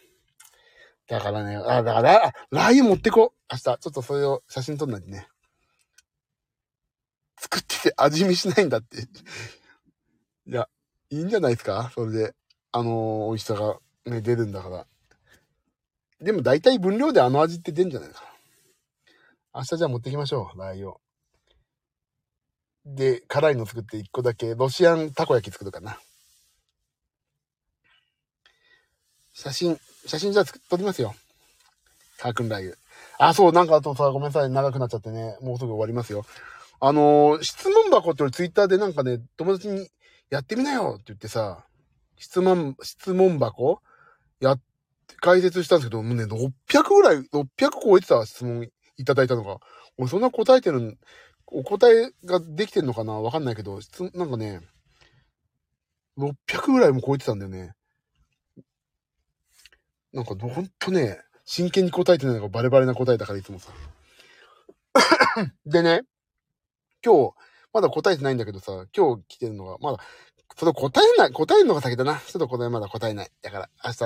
[1.07, 3.39] だからね、あ、だから、あ、ラー油持ってこう。
[3.51, 5.27] 明日、ちょっとそれを写真撮んないでね。
[7.39, 9.01] 作ってて味見しないんだって。
[9.01, 10.69] いや、
[11.09, 11.91] いいんじゃないですか？
[11.93, 12.33] それで、
[12.71, 14.87] あのー、美味しさがね、出るんだから。
[16.21, 18.27] でも大体分量であの味って出るんじゃないかな。
[19.55, 21.01] 明日じゃあ持ってきましょう、ラー油を。
[22.85, 25.97] で、辛いの作って一個だけ、ロシアンたこ焼き作るかな。
[29.41, 31.15] 写真、写真じゃあ撮りますよ。
[32.17, 32.75] カークンラー油。
[33.19, 36.25] あ、そう、なんかあとさ、ごめんなさい、長くなっちゃってね、もうすぐ終わりますよ。
[36.81, 39.87] あのー、質問箱って俺ツイッターでなんかね、友達に
[40.29, 41.63] やってみなよって言ってさ、
[42.17, 43.81] 質問、質問箱？
[44.41, 44.61] やっ、
[45.21, 47.47] 解説したんですけど、もうね、600ぐらい、600
[47.81, 48.67] 超えてた質問
[48.97, 49.59] いただいたのが、
[49.97, 50.97] 俺そんな答えてる、
[51.47, 53.13] お答えができてんのかな？
[53.13, 54.59] わかんないけど、質なんかね、
[56.17, 57.71] 600ぐらいも超えてたんだよね。
[60.13, 63.71] なんかほんとね、真剣に答えてないのがバレバレな答えだからいつもさ。
[65.65, 66.01] でね、
[67.03, 67.33] 今日、
[67.73, 69.99] まだ答えてないんだけどさ、今日来てるのが、まだ、
[70.57, 72.17] それ答えない、答えるのが先だな。
[72.17, 73.31] ちょっと答えまだ答えない。
[73.41, 74.03] だから、明日、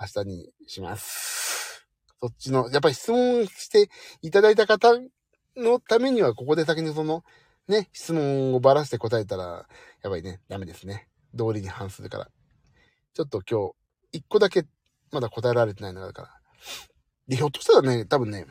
[0.00, 1.86] 明日にします。
[2.20, 3.90] そっちの、やっぱり質問して
[4.22, 4.94] いただいた方
[5.56, 7.22] のためには、ここで先にその、
[7.68, 9.68] ね、質問をばらして答えたら、
[10.02, 11.08] やばいね、ダメですね。
[11.34, 12.28] 道理に反するから。
[13.12, 14.64] ちょっと今日、一個だけ、
[15.12, 16.30] まだ答えられてないのがあるから。
[17.28, 18.46] で、ひょっとしたらね、多分ね、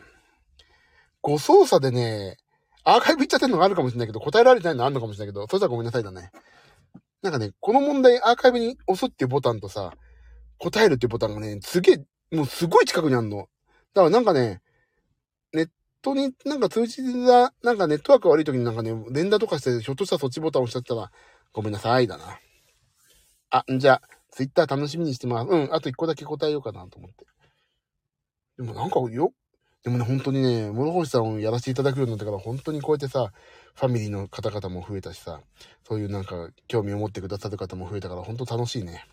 [1.21, 2.37] ご操作でね、
[2.83, 6.31] アーカイブ行っちゃってるのがあるかもしれないけど、答えられてないのあるのかもしれないけど、そしたらごめんなさいだね。
[7.23, 9.93] なんかね、この問題アーカイブに押すっていうボタンとさ、
[10.59, 13.37] 答えるっていうボタンがね、すげえ、もうすごい近くにあるの。
[13.37, 14.61] だからなんかね、
[15.51, 15.69] ネッ
[16.03, 21.11] トになんか通知が、なんかネットワーク悪い時になんかね、連打とかして、ひょっとしたらそっちボタン押しちゃったら、
[21.51, 22.37] ごめんなさいだな。
[23.49, 24.01] あ、んじゃ、
[24.36, 25.49] ツイッター楽しみにしてます。
[25.49, 27.25] うん、あと一個だけ答えようかなと思って。
[28.57, 29.31] でもなんかよ、
[29.81, 33.31] でもね、本当にね、諸星さんをやらせていただくようになってから、本当にこうやってさ、
[33.75, 35.39] ファミリーの方々も増えたしさ、
[35.88, 39.05] そういうなんか、興味を持ってくださる方も増えたから、本当楽しいね。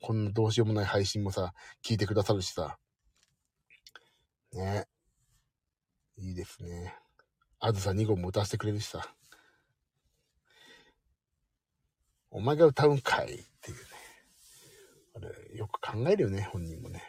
[0.00, 1.52] こんなどうしようもない配信もさ、
[1.84, 2.78] 聞いてくださるしさ。
[4.52, 4.86] ね。
[6.16, 6.94] いいですね。
[7.58, 9.04] あずさ2号も歌わせてくれるしさ。
[12.30, 13.28] お前が歌うんかいっ
[13.60, 13.91] ていう。
[15.14, 17.02] あれ、よく考えるよね、本人もね。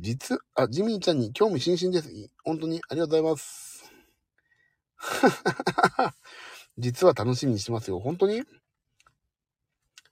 [0.00, 2.30] 実、あ、ジミーちゃんに興味津々です。
[2.44, 3.92] 本当にありがとうございます。
[6.78, 7.98] 実は楽しみにしてますよ。
[7.98, 8.44] 本当に？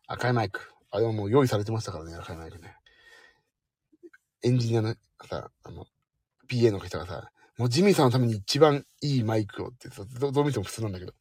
[0.08, 0.72] 赤いマイク。
[0.90, 2.76] あれはもう用意されてましたからね、赤いマイクね。
[4.42, 4.94] エンジニアの
[5.28, 5.86] さ、あの、
[6.48, 11.12] PA の人がさ、もうジミーさんのために一番いいマイクをってさ、どう見ても普通なんだけど、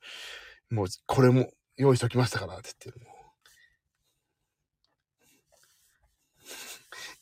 [0.70, 3.08] もうこれも用意しときましたからって言ってる。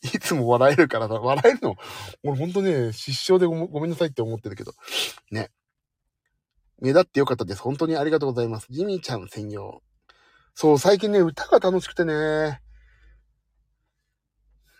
[0.14, 1.76] いつも笑えるからさ、笑えるの、
[2.22, 4.74] 俺ほんとね、失笑でごごめんなさいって思ってるけど。
[5.30, 5.50] ね。
[6.80, 7.62] 目立ってよかったです。
[7.62, 8.66] 本当にありがとうございます。
[8.70, 9.82] ジミーちゃん専用。
[10.54, 12.60] そう、最近ね、歌が楽しくてね。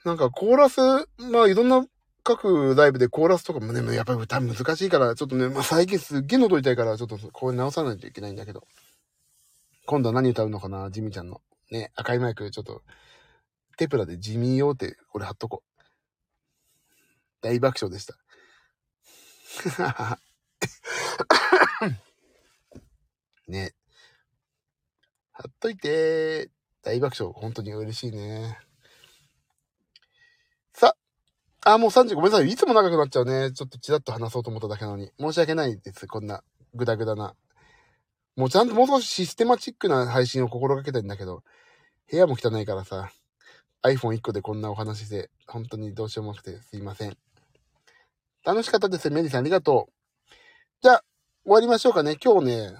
[0.04, 0.80] なんかコーラス、
[1.18, 1.86] まあいろんな
[2.22, 8.66] 各ライブでコーラスとかもね、やっぱり歌難しいから、ちょっとね、まあ最近すっげえ喉痛いから、ちょっとこれ直さないといけないんだけど。
[9.86, 11.42] 今度は何歌うのかな、ジミちゃんの。
[11.70, 12.82] ね、赤いマイク、ちょっと
[13.76, 15.82] テプラで地味よって、これ貼っとこう。
[17.42, 18.16] 大爆笑でした。
[23.46, 23.74] ね。
[25.32, 26.50] 貼っといて
[26.82, 27.34] 大爆笑。
[27.34, 28.58] 本当に嬉しいね。
[30.72, 30.96] さ
[31.62, 32.48] あ、もう3時ごめんなさい。
[32.48, 33.52] いつも長くなっちゃうね。
[33.52, 35.10] ちょっとちらっと話そうと思っただけなのに。
[35.18, 36.06] 申し訳ないです。
[36.06, 36.42] こんな、
[36.74, 37.34] ぐだぐだな。
[38.36, 41.42] もうちゃんともう少しシステマチックな配信を心がけたいんだけど、
[42.10, 43.10] 部屋も汚いからさ。
[43.84, 47.16] iPhone1 個でこんなお話で、本当にどうしようもなくてすいません。
[48.44, 50.32] 楽しかったですメリーさんありがとう。
[50.80, 51.04] じゃあ、
[51.44, 52.16] 終わりましょうかね。
[52.16, 52.72] 今日ね、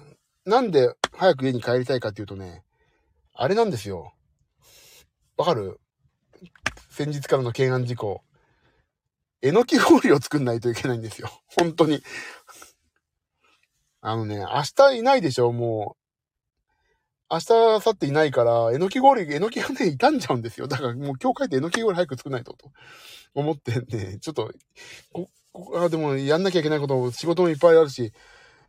[0.45, 2.63] なんで早く家に帰りたいかっていうとね、
[3.35, 4.13] あれなんですよ。
[5.37, 5.79] わかる？
[6.89, 8.23] 先日からの懸案事項。
[9.43, 11.29] えのき氷を作んないといけないんですよ。
[11.55, 12.01] 本当に。
[14.07, 14.45] あのね、明
[14.75, 20.67] 日いないでしょもう明日、明後日いないから、えのき氷、えのきがね、傷んじゃうんですよ。
[20.67, 22.71] だからもう今日帰ってえのき氷早く作らないと、と
[23.33, 24.51] 思ってね、ちょっと、
[25.11, 28.13] こ、こあ、でもやんなきゃいけないこと、仕事もいっぱいあるし、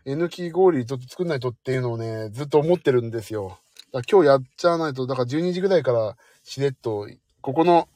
[0.06, 3.58] えのき氷ちょっと作んないとっていうのをね、ずっと思ってるんですよ。
[3.92, 7.08] だ今日やっちゃわないと、だから12時ぐらいからしれっと、
[7.42, 7.88] ここの、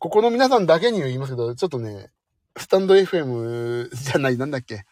[0.00, 2.10] ここの皆さんだけには言いますけど、ちょっとね、
[2.58, 4.84] スタンド FM じゃない、なんだっけ。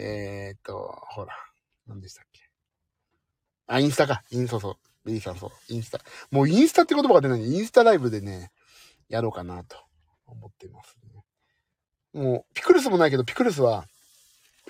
[0.00, 1.34] えー、っと、ほら、
[1.88, 2.42] 何でしたっけ？
[3.66, 4.22] あ、インスタか。
[4.30, 4.76] インスタそう。
[5.04, 5.50] ベリーさんそう。
[5.68, 5.98] インスタ。
[6.30, 8.52] もうインスタって言葉が出ない、インスタライブでね、
[9.08, 9.76] やろうかなと
[10.26, 12.22] 思ってますね。
[12.22, 13.86] もう、ピクルスもないけど、ピクルスは、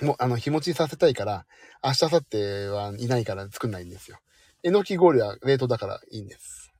[0.00, 1.46] もう、あの、日持ちさせたいから、
[1.84, 4.18] 明日、明後日はいないから作んないんですよ。
[4.62, 6.72] えのき氷は冷凍だからいいんです。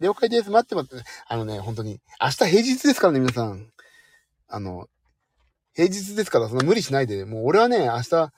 [0.00, 0.50] 了解です。
[0.50, 1.04] 待って待って。
[1.26, 2.00] あのね、本当に。
[2.20, 3.70] 明日平日ですからね、皆さん。
[4.48, 4.88] あの、
[5.80, 7.24] 平日ですから、そんな無理しないで。
[7.24, 8.32] もう俺はね、明日、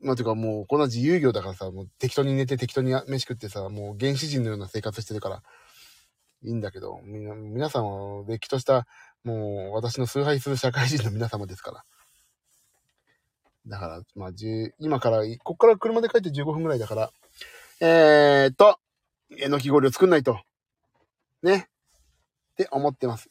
[0.00, 5.42] まあ、ていうかもう、こんな自由業だからさ、もう適当に寝て適当に飯食ってさ、もう原始人のような生活してるから、
[6.42, 8.88] いいんだけど、みな、皆さんは、れっきとした、
[9.22, 11.84] もう、私の崇拝する社会人の皆様ですから。
[13.68, 14.30] だから、まあ、
[14.80, 17.12] 今から、こっから車で帰って15分ぐらいだから、
[17.80, 18.80] えー、っと、
[19.38, 20.40] えのき氷を作んないと。
[21.44, 21.68] ね。
[22.54, 23.30] って思ってます。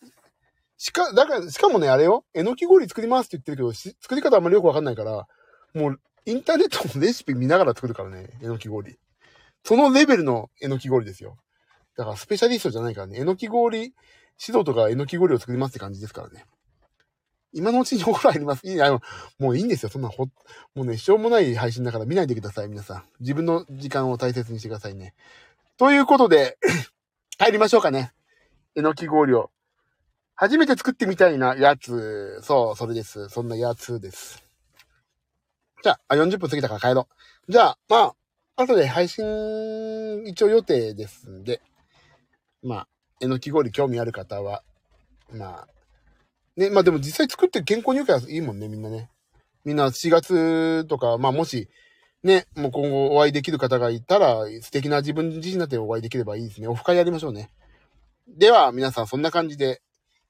[0.77, 2.25] しか、だから、しかもね、あれよ。
[2.33, 5.27] えのき氷作りますって言ってるけど、作り方あんまりよくわかんないから、
[5.73, 8.97] もう、インターネットのレシピ見ながら作るからね、えのき氷。
[9.63, 11.37] そのレベルのえのき氷ですよ。
[11.97, 13.93] だからスペシャリストじゃないからね、えのき氷、指
[14.47, 16.45] 導とかえのき氷を作りますって感じですからね。
[17.53, 18.67] 今のうちにお風呂入ります。
[18.67, 19.01] いいあの、
[19.37, 19.89] もういいんですよ。
[19.89, 20.25] そんなほ、
[20.73, 23.03] もうね、しょうもない配信だから見ないでください、皆さん。
[23.19, 25.13] 自分の時間を大切にしてくださいね。
[25.77, 26.57] ということで、
[27.37, 28.13] 帰りましょうかね。
[28.75, 29.51] えのき氷を。
[30.35, 32.39] 初めて作ってみたいなやつ。
[32.41, 33.29] そう、それです。
[33.29, 34.43] そんなやつです。
[35.83, 37.07] じゃあ、40分過ぎたから帰ろ
[37.47, 37.51] う。
[37.51, 39.23] じゃあ、まあ、後で配信
[40.25, 41.61] 一応予定ですんで、
[42.61, 42.87] まあ、
[43.19, 44.63] えのき氷興味ある方は、
[45.31, 45.67] まあ、
[46.55, 49.09] ね、まあでも実際作って健康に良くはいいもんね、みんなね。
[49.65, 51.69] みんな4月とか、まあもし、
[52.23, 56.67] ね、もう今後お会いできる方がいたら、素敵な自分自身だってお会いできればいいですね。
[56.67, 57.49] オフ会やりましょうね。
[58.27, 59.81] では、皆さんそんな感じで、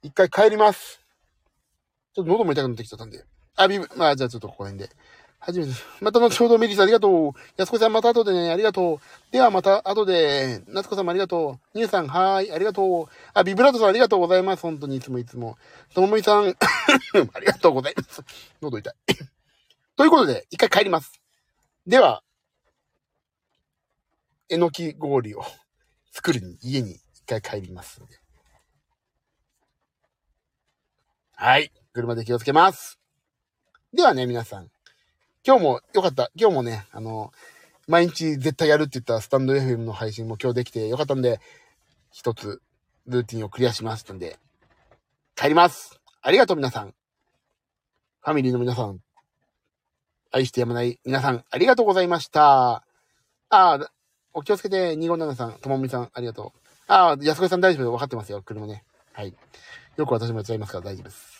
[0.04, 1.00] 一回帰ります。
[2.14, 3.24] ちょっと喉も痛くなってきちゃったんで。
[3.56, 4.94] あ、ビブ、まあじゃあちょっとここら辺で。
[5.40, 5.72] はじめて。
[6.02, 7.32] また後ほどメリーさんありがとう。
[7.56, 9.32] 安子さんまた後でね、ありがとう。
[9.32, 11.78] ではまた後で、夏子さんもありがとう。
[11.78, 13.14] ニューさん、はーい、ありがとう。
[13.34, 14.62] あ、ビブラートさんありがとうございます。
[14.62, 15.58] 本当にいつもいつも。
[15.94, 16.48] ともみさん、
[17.34, 18.22] ありがとうございます。
[18.62, 18.94] 喉痛い。
[19.96, 21.22] ということで、一回帰ります。
[21.88, 22.24] では、
[24.50, 25.44] えのき氷を
[26.12, 28.02] 作るに、家に一回帰ります
[31.46, 31.74] はい。
[31.92, 32.98] 車で気をつけます。
[33.94, 34.70] ではね、皆さん。
[35.46, 36.32] 今日もよかった。
[36.38, 37.34] 今日もね、あの、
[37.86, 41.42] 毎日絶対やるって言ったスタンド FM の配信も今日できてよかったんで、
[42.14, 42.62] 一つ
[43.08, 44.40] ルーティンをクリアしましたんで、
[45.36, 46.00] 帰ります。
[46.22, 46.94] ありがとう皆さん。
[48.22, 49.00] ファミリーの皆さん。
[50.32, 52.76] 愛してやまない皆さん、ありがとうございました。
[52.76, 52.84] あ
[53.50, 53.92] あ、
[54.32, 56.60] お気をつけて、257さん、ともみさん、ありがとう。
[56.88, 58.86] ああ、安子さん大丈夫分かってますよ、車ね。
[59.12, 59.36] はい。
[59.98, 61.33] よく私もやっちゃいますから大丈夫です。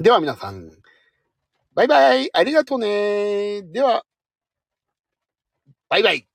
[0.00, 0.70] では皆さん、
[1.74, 3.62] バイバイありがとうね。
[3.64, 4.06] では、
[5.90, 6.29] バイバイ。